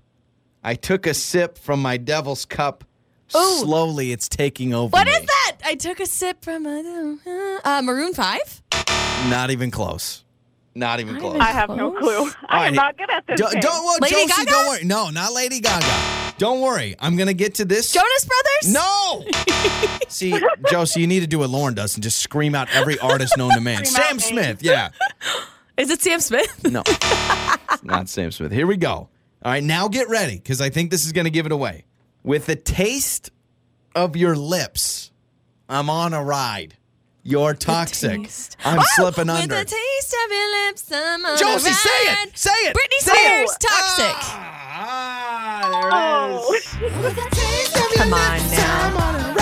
[0.64, 2.84] I took a sip from my devil's cup.
[3.36, 3.58] Ooh.
[3.60, 4.92] Slowly, it's taking over.
[4.92, 5.14] What me.
[5.14, 5.58] is that?
[5.66, 7.18] I took a sip from a,
[7.66, 8.62] uh, Maroon 5.
[9.30, 10.24] Not even close.
[10.78, 11.40] Not even close.
[11.40, 12.30] I have no clue.
[12.50, 12.68] I right.
[12.68, 13.62] am not good at this Don't, game.
[13.62, 14.52] don't well, Lady Josie, Gaga?
[14.52, 14.84] don't worry.
[14.84, 16.34] No, not Lady Gaga.
[16.38, 16.96] Don't worry.
[17.00, 17.94] I'm gonna get to this.
[17.94, 18.74] Jonas Brothers?
[18.74, 19.26] No.
[20.10, 20.38] See,
[20.70, 23.52] Josie, you need to do what Lauren does and just scream out every artist known
[23.52, 23.86] to man.
[23.86, 24.26] Scream Sam names.
[24.26, 24.64] Smith.
[24.64, 24.90] Yeah.
[25.78, 26.64] Is it Sam Smith?
[26.70, 28.52] No, it's not Sam Smith.
[28.52, 28.90] Here we go.
[28.92, 31.86] All right, now get ready because I think this is going to give it away.
[32.24, 33.30] With the taste
[33.94, 35.12] of your lips,
[35.70, 36.76] I'm on a ride.
[37.28, 38.30] You're toxic.
[38.64, 39.56] I'm Oh, slipping with under.
[39.56, 42.38] the taste of your lips, I'm on Josie, a say it.
[42.38, 42.76] Say it.
[42.78, 43.60] Britney Say Spears, it.
[43.62, 44.16] Toxic.
[44.78, 45.68] Ah,
[46.80, 47.98] there it is.
[47.98, 49.36] Come on now.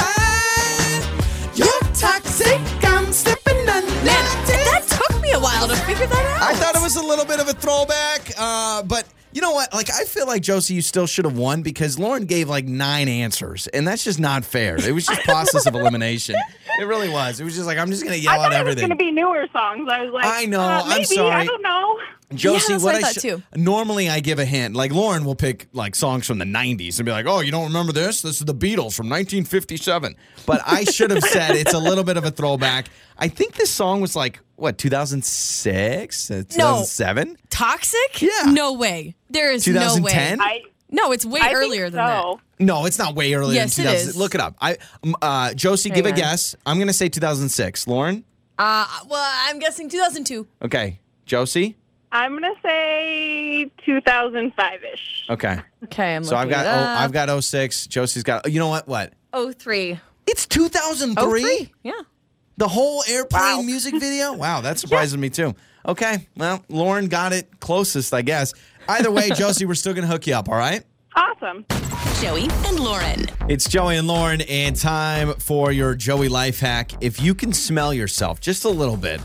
[1.55, 2.61] You're toxic.
[2.85, 3.91] I'm slipping under.
[4.05, 6.41] Man, that took me a while to figure that out.
[6.41, 9.73] I thought it was a little bit of a throwback, uh, but you know what?
[9.73, 13.07] Like, I feel like Josie, you still should have won because Lauren gave like nine
[13.07, 14.77] answers, and that's just not fair.
[14.77, 16.35] It was just process of elimination.
[16.79, 17.39] It really was.
[17.39, 18.95] It was just like I'm just gonna I yell thought out it was going to
[18.95, 19.87] be newer songs.
[19.91, 21.31] I was like, I know, uh, I'm sorry.
[21.31, 21.99] I don't know.
[22.33, 23.43] Josie, that's what what I thought sh- too.
[23.55, 24.75] Normally, I give a hint.
[24.75, 27.65] Like Lauren will pick like songs from the '90s and be like, "Oh, you don't
[27.65, 28.21] remember this?
[28.23, 30.15] This is the Beatles from 1957."
[30.47, 32.87] But I should have said it's a little bit of a throwback.
[33.17, 38.21] I think this song was like what 2006, uh, 2007, Toxic?
[38.21, 38.29] Yeah.
[38.51, 39.15] No way.
[39.29, 40.11] There is no way.
[40.11, 40.41] 2010.
[40.41, 42.21] I, No, it's way I think earlier than that.
[42.23, 42.41] so.
[42.59, 44.09] No, it's not way earlier Yes, than it 2000.
[44.09, 44.15] is.
[44.17, 44.55] Look it up.
[44.61, 46.15] I, um, uh, Josie, Hang give a on.
[46.15, 46.55] guess.
[46.65, 47.87] I'm gonna say 2006.
[47.87, 48.23] Lauren,
[48.57, 50.47] Uh, well, I'm guessing 2002.
[50.63, 50.99] okay.
[51.25, 51.77] Josie,
[52.11, 55.25] I'm going to say 2005-ish.
[55.29, 55.59] okay.
[55.85, 56.95] Okay, I'm So I've got it oh.
[57.03, 57.87] I've got 06.
[57.87, 58.51] Josie's got.
[58.51, 58.87] You know what?
[58.87, 59.13] What?
[59.33, 59.99] 03.
[60.27, 61.71] It's 2003.
[61.83, 61.91] Yeah.
[62.57, 63.61] The whole airplane Wow.
[63.63, 64.33] music video?
[64.33, 65.55] Wow, that surprises me too.
[65.85, 68.53] Okay, well, Lauren got it closest, I guess.
[68.87, 70.83] Either way, Josie, we're still going to hook you up, all right?
[71.15, 71.65] Awesome.
[72.21, 73.25] Joey and Lauren.
[73.49, 76.91] It's Joey and Lauren, and time for your Joey life hack.
[77.01, 79.19] If you can smell yourself just a little bit,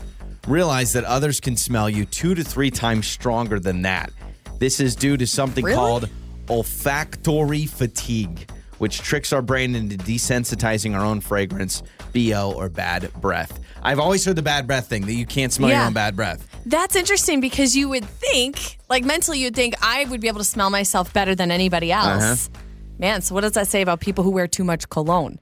[0.47, 4.11] realize that others can smell you two to three times stronger than that.
[4.59, 5.77] This is due to something Really?
[5.77, 6.09] called
[6.49, 11.83] olfactory fatigue, which tricks our brain into desensitizing our own fragrance,
[12.13, 13.59] BO, or bad breath.
[13.81, 16.45] I've always heard the bad breath thing that you can't smell your own bad breath.
[16.65, 20.43] That's interesting because you would think, like mentally, you'd think I would be able to
[20.45, 22.47] smell myself better than anybody else.
[22.49, 22.59] Uh-huh.
[22.99, 25.39] Man, so what does that say about people who wear too much cologne?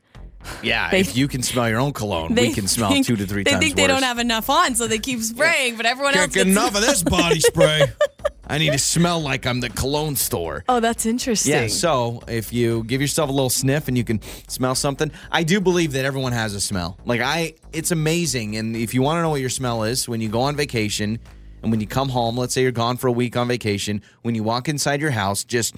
[0.61, 3.26] Yeah, They- if you can smell your own cologne, we can smell think- two to
[3.26, 5.86] three they times They think they don't have enough on, so they keep spraying, but
[5.88, 7.82] everyone Can't else get gets enough of this body spray.
[8.50, 10.64] I need to smell like I'm the cologne store.
[10.70, 11.52] Oh, that's interesting.
[11.54, 15.43] Yeah, so if you give yourself a little sniff and you can smell something, I
[15.43, 16.98] do believe that everyone has a smell.
[17.06, 20.22] Like I it's amazing and if you want to know what your smell is when
[20.22, 21.20] you go on vacation
[21.62, 24.36] and when you come home, let's say you're gone for a week on vacation, when
[24.36, 25.76] you walk inside your house, just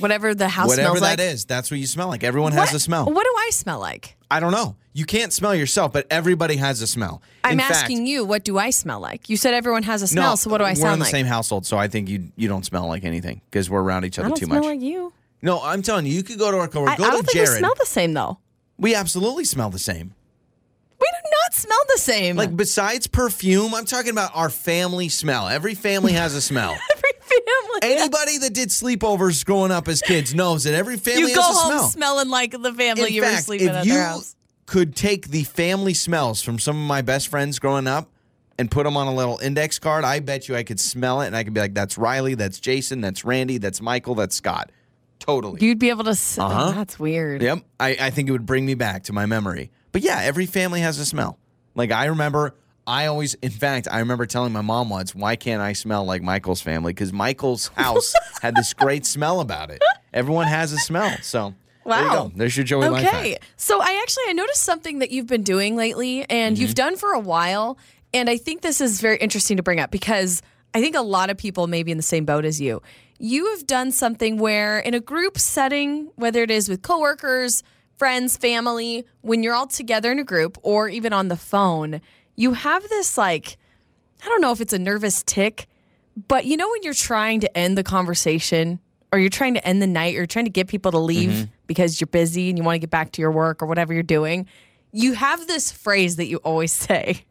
[0.00, 1.34] Whatever the house whatever smells that like.
[1.34, 2.24] is, that's what you smell like.
[2.24, 3.04] Everyone has What- a smell.
[3.06, 4.16] What do I smell like?
[4.30, 4.76] I don't know.
[4.92, 7.22] You can't smell yourself, but everybody has a smell.
[7.44, 9.28] I'm In fact- asking you, what do I smell like?
[9.28, 10.80] You said everyone has a smell, so what do I smell like?
[10.82, 11.10] we're sound in the like?
[11.10, 14.18] same household, so I think you you don't smell like anything because we're around each
[14.18, 14.66] I other don't too smell much.
[14.66, 15.12] like you.
[15.42, 17.26] no, I'm telling you, you could go to our coworker, I, go I to don't
[17.26, 17.58] think we Jared.
[17.58, 18.38] smell the same though.
[18.78, 20.14] we absolutely smell the same.
[21.00, 22.36] We do not smell the same.
[22.36, 25.48] Like besides perfume, I'm talking about our family smell.
[25.48, 26.76] Every family has a smell.
[27.80, 27.96] family.
[27.96, 31.56] Anybody that did sleepovers growing up as kids knows that every family you go has
[31.56, 31.88] a home smell.
[31.88, 34.36] smelling like the family In you were sleeping if at you their house.
[34.66, 38.08] could take the family smells from some of my best friends growing up
[38.58, 41.28] and put them on a little index card, I bet you I could smell it
[41.28, 44.70] and I could be like, "That's Riley, that's Jason, that's Randy, that's Michael, that's Scott."
[45.18, 45.64] Totally.
[45.64, 46.10] You'd be able to.
[46.10, 46.72] s- Uh-huh.
[46.72, 47.42] That's weird.
[47.42, 47.60] Yep.
[47.78, 49.70] I, I think it would bring me back to my memory.
[49.92, 51.38] But yeah, every family has a smell.
[51.74, 52.54] Like I remember,
[52.90, 56.22] I always, in fact, I remember telling my mom once, why can't I smell like
[56.22, 56.92] Michael's family?
[56.92, 58.12] Because Michael's house
[58.42, 59.80] had this great smell about it.
[60.12, 61.16] Everyone has a smell.
[61.22, 61.54] So
[61.86, 62.12] there you Wow.
[62.28, 62.32] go.
[62.34, 62.86] There's your Joey.
[62.88, 63.38] Okay.
[63.56, 66.62] So I actually I noticed something that you've been doing lately and Mm-hmm.
[66.62, 67.78] you've done for a while
[68.12, 70.42] and I think this is very interesting to bring up because
[70.74, 72.82] I think a lot of people may be in the same boat as you.
[73.20, 77.62] You have done something where in a group setting, whether it is with coworkers,
[77.98, 82.00] friends, family, when you're all together in a group or even on the phone,
[82.40, 83.56] you have this like
[84.24, 85.66] I don't know if it's a nervous tick,
[86.28, 88.80] but you know when you're trying to end the conversation
[89.12, 91.30] or you're trying to end the night or you're trying to get people to leave
[91.30, 91.44] Mm-hmm.
[91.66, 94.02] because you're busy and you want to get back to your work or whatever you're
[94.02, 94.46] doing,
[94.92, 97.24] you have this phrase that you always say.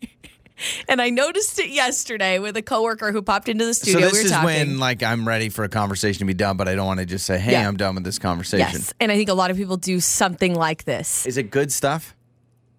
[0.90, 4.00] and I noticed it yesterday with a coworker who popped into the studio.
[4.02, 4.46] So this we were is talking.
[4.46, 7.06] when like I'm ready for a conversation to be done, but I don't want to
[7.06, 7.68] just say, "Hey, Yeah.
[7.68, 10.54] I'm done with this conversation." yes, and I think a lot of people do something
[10.56, 11.26] like this.
[11.26, 12.14] Is it good stuff?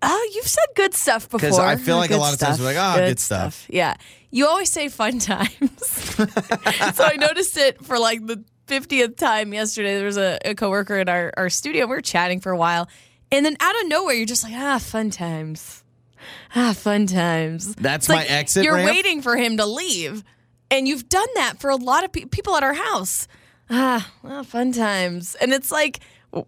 [0.02, 1.48] Oh, you've said good stuff before.
[1.48, 2.60] 'Cause I feel like a lot of times stuff.
[2.66, 3.94] we're like, "Oh, good stuff." Yeah.
[4.30, 5.50] You always say fun times.
[6.94, 9.96] so I noticed it for like the 50th time yesterday.
[9.96, 11.86] There was a, a coworker in our, our studio.
[11.86, 12.88] We were chatting for a while.
[13.32, 15.82] And then out of nowhere, you're just like, ah, fun times.
[16.54, 17.74] Ah, fun times.
[17.74, 18.90] That's It's my like exit You're ramp?
[18.90, 20.22] waiting for him to leave.
[20.70, 23.26] And you've done that for a lot of pe- people at our house.
[23.68, 25.34] Ah, ah, fun times.
[25.40, 25.98] And it's like,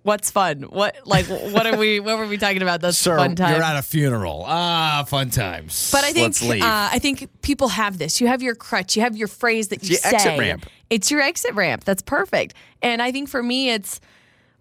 [0.03, 0.63] what's fun?
[0.63, 2.81] What like what are we what were we talking about?
[2.81, 3.55] That's Sir, fun time.
[3.55, 4.45] you're at a funeral.
[4.47, 5.91] Ah, fun times.
[5.93, 6.63] But I think Let's leave.
[6.63, 8.21] uh, I think people have this.
[8.21, 8.97] You have your crutch.
[8.97, 10.15] You have your phrase that you your say.
[10.17, 10.67] exit ramp.
[10.91, 11.85] It's your exit ramp.
[11.85, 12.55] That's perfect.
[12.83, 14.01] And I think for me, it's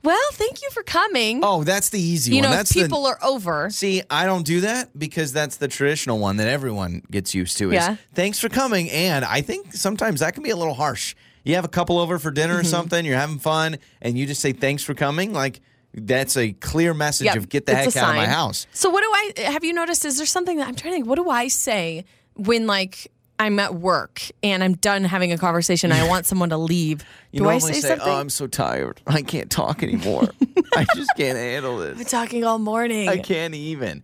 [0.03, 1.41] well, thank you for coming.
[1.43, 2.49] oh, that's the easy you one.
[2.49, 3.69] know, that's people the, are over.
[3.69, 7.69] See, I don't do that because that's the traditional one that everyone gets used to.
[7.69, 7.97] Is Yeah.
[8.15, 11.13] thanks for coming, and I think sometimes that can be a little harsh.
[11.43, 12.61] You have a couple over for dinner Mm-hmm.
[12.61, 15.33] or something, you're having fun, and you just say thanks for coming.
[15.33, 15.61] Like
[15.93, 18.67] that's a clear message Yep, of get the heck out of my house.
[18.73, 19.07] So what do
[19.41, 20.05] I have you noticed?
[20.05, 21.07] Is there something that I'm trying to think?
[21.07, 25.91] What do I say when like I'm at work and I'm done having a conversation?
[25.91, 27.03] and I want someone to leave.
[27.31, 28.07] You do I say, say, something?
[28.09, 28.99] Oh, I'm so tired.
[29.07, 30.27] I can't talk anymore.
[30.75, 31.91] I just can't handle this.
[31.91, 33.07] I've been talking all morning.
[33.07, 34.03] I can't even."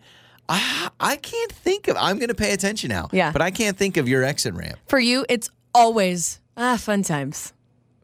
[0.49, 1.97] I, I can't think of.
[1.99, 3.09] I'm going to pay attention now.
[3.11, 3.33] Yeah.
[3.33, 4.77] but I can't think of your exit ramp.
[4.87, 7.53] For you, it's always ah fun times.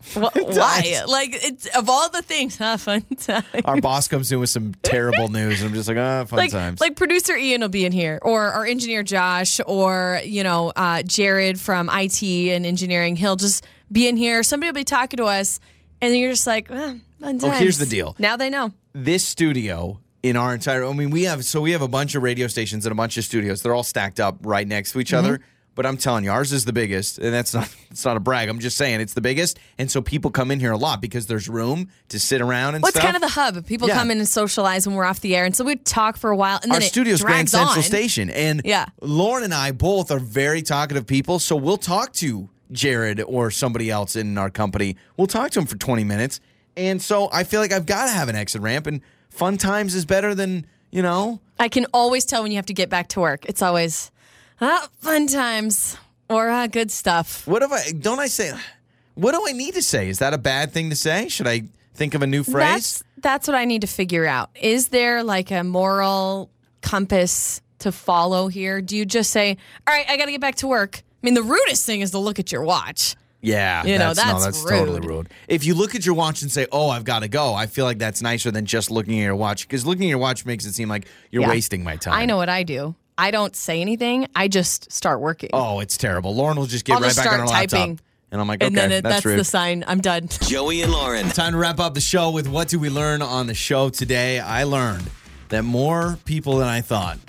[0.16, 1.02] Wh- Why?
[1.08, 3.46] Like it's of all the things, ah fun times.
[3.66, 6.52] Our boss comes in with some terrible news, and I'm just like, "Ah, fun like,
[6.52, 10.72] times." like producer Ian will be in here, or our engineer Josh, or you know
[10.76, 13.16] uh, Jared from IT and engineering.
[13.16, 14.44] He'll just be in here.
[14.44, 15.60] Somebody will be talking to us,
[16.02, 18.14] and then you're just like, ah, fun Oh, here's the deal.
[18.20, 18.74] Now they know.
[18.94, 22.24] this studio in our entire I mean we have so we have a bunch of
[22.24, 23.62] radio stations and a bunch of studios.
[23.62, 25.26] They're all stacked up right next to each Mm-hmm.
[25.26, 25.40] other.
[25.76, 28.48] But I'm telling you, ours is the biggest, and that's not it's not a brag.
[28.50, 31.26] I'm just saying it's the biggest, and so people come in here a lot because
[31.28, 33.66] there's room to sit around and Well, it's kind of the hub.
[33.66, 33.96] People Yeah.
[33.96, 36.36] come in and socialize when we're off the air, and so we talk for a
[36.36, 37.84] while, and then our it studio's Grand Central on.
[37.84, 38.86] Station, and Yeah.
[39.02, 43.90] Lauren and I both are very talkative people, so we'll talk to Jared or somebody
[43.90, 44.96] else in our company.
[45.18, 46.40] We'll talk to him for 20 minutes,
[46.78, 49.96] and so I feel like I've got to have an exit ramp, and fun times
[49.96, 51.40] is better than you know.
[51.60, 53.46] I can always tell when you have to get back to work.
[53.46, 54.12] It's always
[54.62, 55.98] ah, fun times
[56.30, 57.46] or ah, good stuff.
[57.48, 58.54] What if I don't I say?
[59.16, 60.10] What do I need to say?
[60.10, 61.28] Is that a bad thing to say?
[61.30, 62.54] Should I think of a new phrase?
[62.74, 64.50] That's that's what I need to figure out.
[64.60, 66.50] Is there like a moral
[66.82, 68.82] compass to follow here?
[68.82, 70.98] Do you just say, "All right, I got to get back to work"?
[71.02, 73.16] I mean, the rudest thing is to look at your watch.
[73.42, 75.10] yeah, You know, that's, no, that's that's totally rude.
[75.10, 75.30] rude.
[75.48, 77.86] If you look at your watch and say, "Oh, I've got to go," I feel
[77.86, 80.66] like that's nicer than just looking at your watch because looking at your watch makes
[80.66, 81.50] it seem like you're Yeah.
[81.50, 82.14] wasting my time.
[82.14, 82.96] I know what I do.
[83.18, 84.28] I don't say anything.
[84.36, 85.50] I just start working.
[85.54, 86.36] Oh, it's terrible.
[86.36, 88.00] Lauren will just get I'll right just back on her start laptop, typing.
[88.32, 89.40] and I'm like, okay, and then it, that's, that's, rude.
[89.40, 89.84] the sign.
[89.88, 90.28] I'm done.
[90.42, 91.30] Joey and Lauren.
[91.30, 94.40] Time to wrap up the show with what do we learn on the show today?
[94.40, 95.10] I learned
[95.50, 97.20] that more people than I thought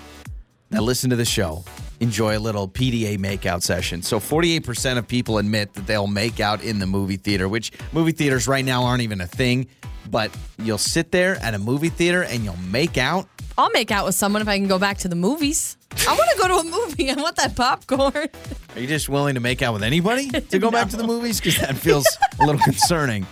[0.71, 1.63] that listen to the show
[1.99, 4.01] enjoy a little PDA makeout session.
[4.01, 8.11] So 48% of people admit that they'll make out in the movie theater, which movie
[8.11, 9.67] theaters right now aren't even a thing,
[10.09, 13.27] but you'll sit there at a movie theater and you'll make out.
[13.57, 15.77] I'll make out with someone if I can go back to the movies.
[16.07, 17.09] I want to go to a movie.
[17.09, 18.27] I want that popcorn.
[18.75, 21.39] Are you just willing to make out with anybody to go back to the movies?
[21.39, 22.05] Because that feels
[22.39, 23.25] a little concerning.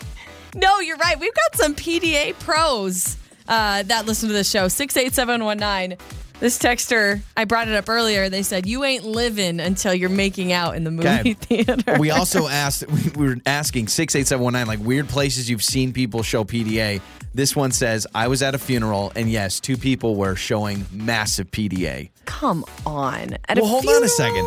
[0.56, 1.20] No, you're right.
[1.20, 3.18] We've got some PDA pros
[3.48, 4.68] uh, that listen to the show.
[4.68, 5.98] 68719.
[6.44, 8.28] This texter, I brought it up earlier.
[8.28, 11.34] They said, You ain't living until you're making out in the movie Okay.
[11.36, 11.96] theater.
[11.98, 16.44] We also asked, we we were asking 68719, like weird places you've seen people show
[16.44, 17.00] PDA.
[17.34, 21.50] This one says, I was at a funeral, and yes, two people were showing massive
[21.50, 22.10] PDA.
[22.26, 23.38] Come on.
[23.48, 24.46] At well, hold on a second.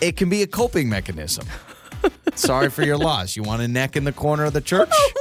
[0.00, 1.46] It can be a coping mechanism.
[2.34, 3.36] Sorry for your loss.
[3.36, 4.88] You want a neck in the corner of the church?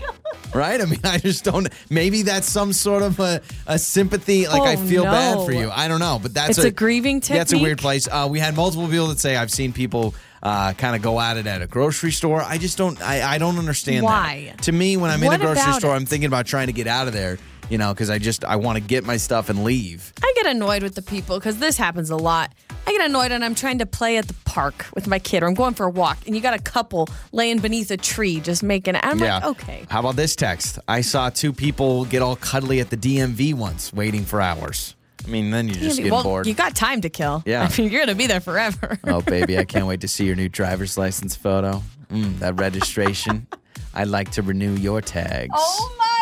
[0.54, 0.80] Right?
[0.80, 1.68] I mean, I just don't.
[1.90, 4.46] Maybe that's some sort of a, a sympathy.
[4.46, 5.70] Like, I Oh, feel bad for you.
[5.70, 6.18] I don't know.
[6.22, 8.08] But that's It's a grieving That's a weird place.
[8.10, 11.36] Uh, we had multiple people that say, I've seen people uh, kind of go at
[11.36, 12.40] it at a grocery store.
[12.40, 14.52] I just don't, I, I don't understand Why?
[14.56, 14.62] that.
[14.62, 15.96] To me, when I'm in a grocery store, it?
[15.96, 17.38] I'm thinking about trying to get out of there,
[17.68, 20.12] you know, because I just, I want to get my stuff and leave.
[20.22, 22.52] I get annoyed with the people because this happens a lot.
[22.86, 25.46] I get annoyed when I'm trying to play at the park with my kid or
[25.46, 28.62] I'm going for a walk and you got a couple laying beneath a tree just
[28.62, 29.00] making it.
[29.04, 29.86] I'm like, okay.
[29.88, 30.78] How about this text?
[30.86, 34.94] I saw two people get all cuddly at the DMV once, waiting for hours.
[35.26, 36.46] I mean, then you just get well, bored.
[36.46, 37.42] you got time to kill.
[37.46, 37.68] Yeah.
[37.68, 38.98] I mean, you're going to be there forever.
[39.04, 41.82] oh, baby, I can't wait to see your new driver's license photo.
[42.10, 43.48] Mm, that registration.
[43.94, 45.52] I'd like to renew your tags.
[45.56, 46.15] Oh my.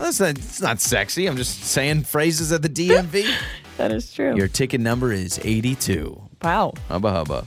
[0.00, 1.26] Well, that's not, it's not sexy.
[1.26, 3.30] I'm just saying phrases at the DMV.
[3.76, 4.36] That is true.
[4.36, 6.20] Your ticket number is 82.
[6.42, 6.74] wow.
[6.88, 7.34] Hubba hubba.
[7.34, 7.46] All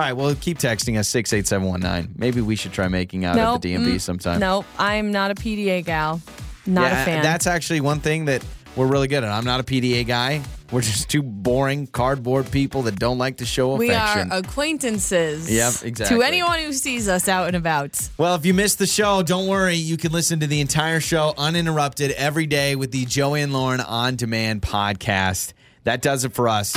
[0.00, 2.14] right, well, keep texting us 68719.
[2.16, 4.38] Maybe we should try making out No, at the DMV mm, sometime.
[4.38, 6.20] No, I'm not a PDA gal.
[6.66, 7.22] Not yeah, a fan.
[7.24, 8.44] That's actually one thing that
[8.76, 9.30] we're really good at.
[9.30, 10.42] I'm not a PDA guy.
[10.70, 14.32] We're just two boring cardboard people that don't like to show we affection.
[14.32, 15.50] are acquaintances.
[15.50, 16.16] Yep, exactly.
[16.16, 18.08] To anyone who sees us out and about.
[18.16, 19.74] Well, if you missed the show, don't worry.
[19.74, 23.80] You can listen to the entire show uninterrupted every day with the Joey and Lauren
[23.80, 25.52] On Demand podcast.
[25.84, 26.74] That does it for us.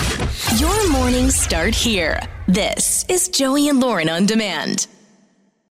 [0.60, 2.20] Your mornings start here.
[2.48, 4.88] This is Joey and Lauren on demand.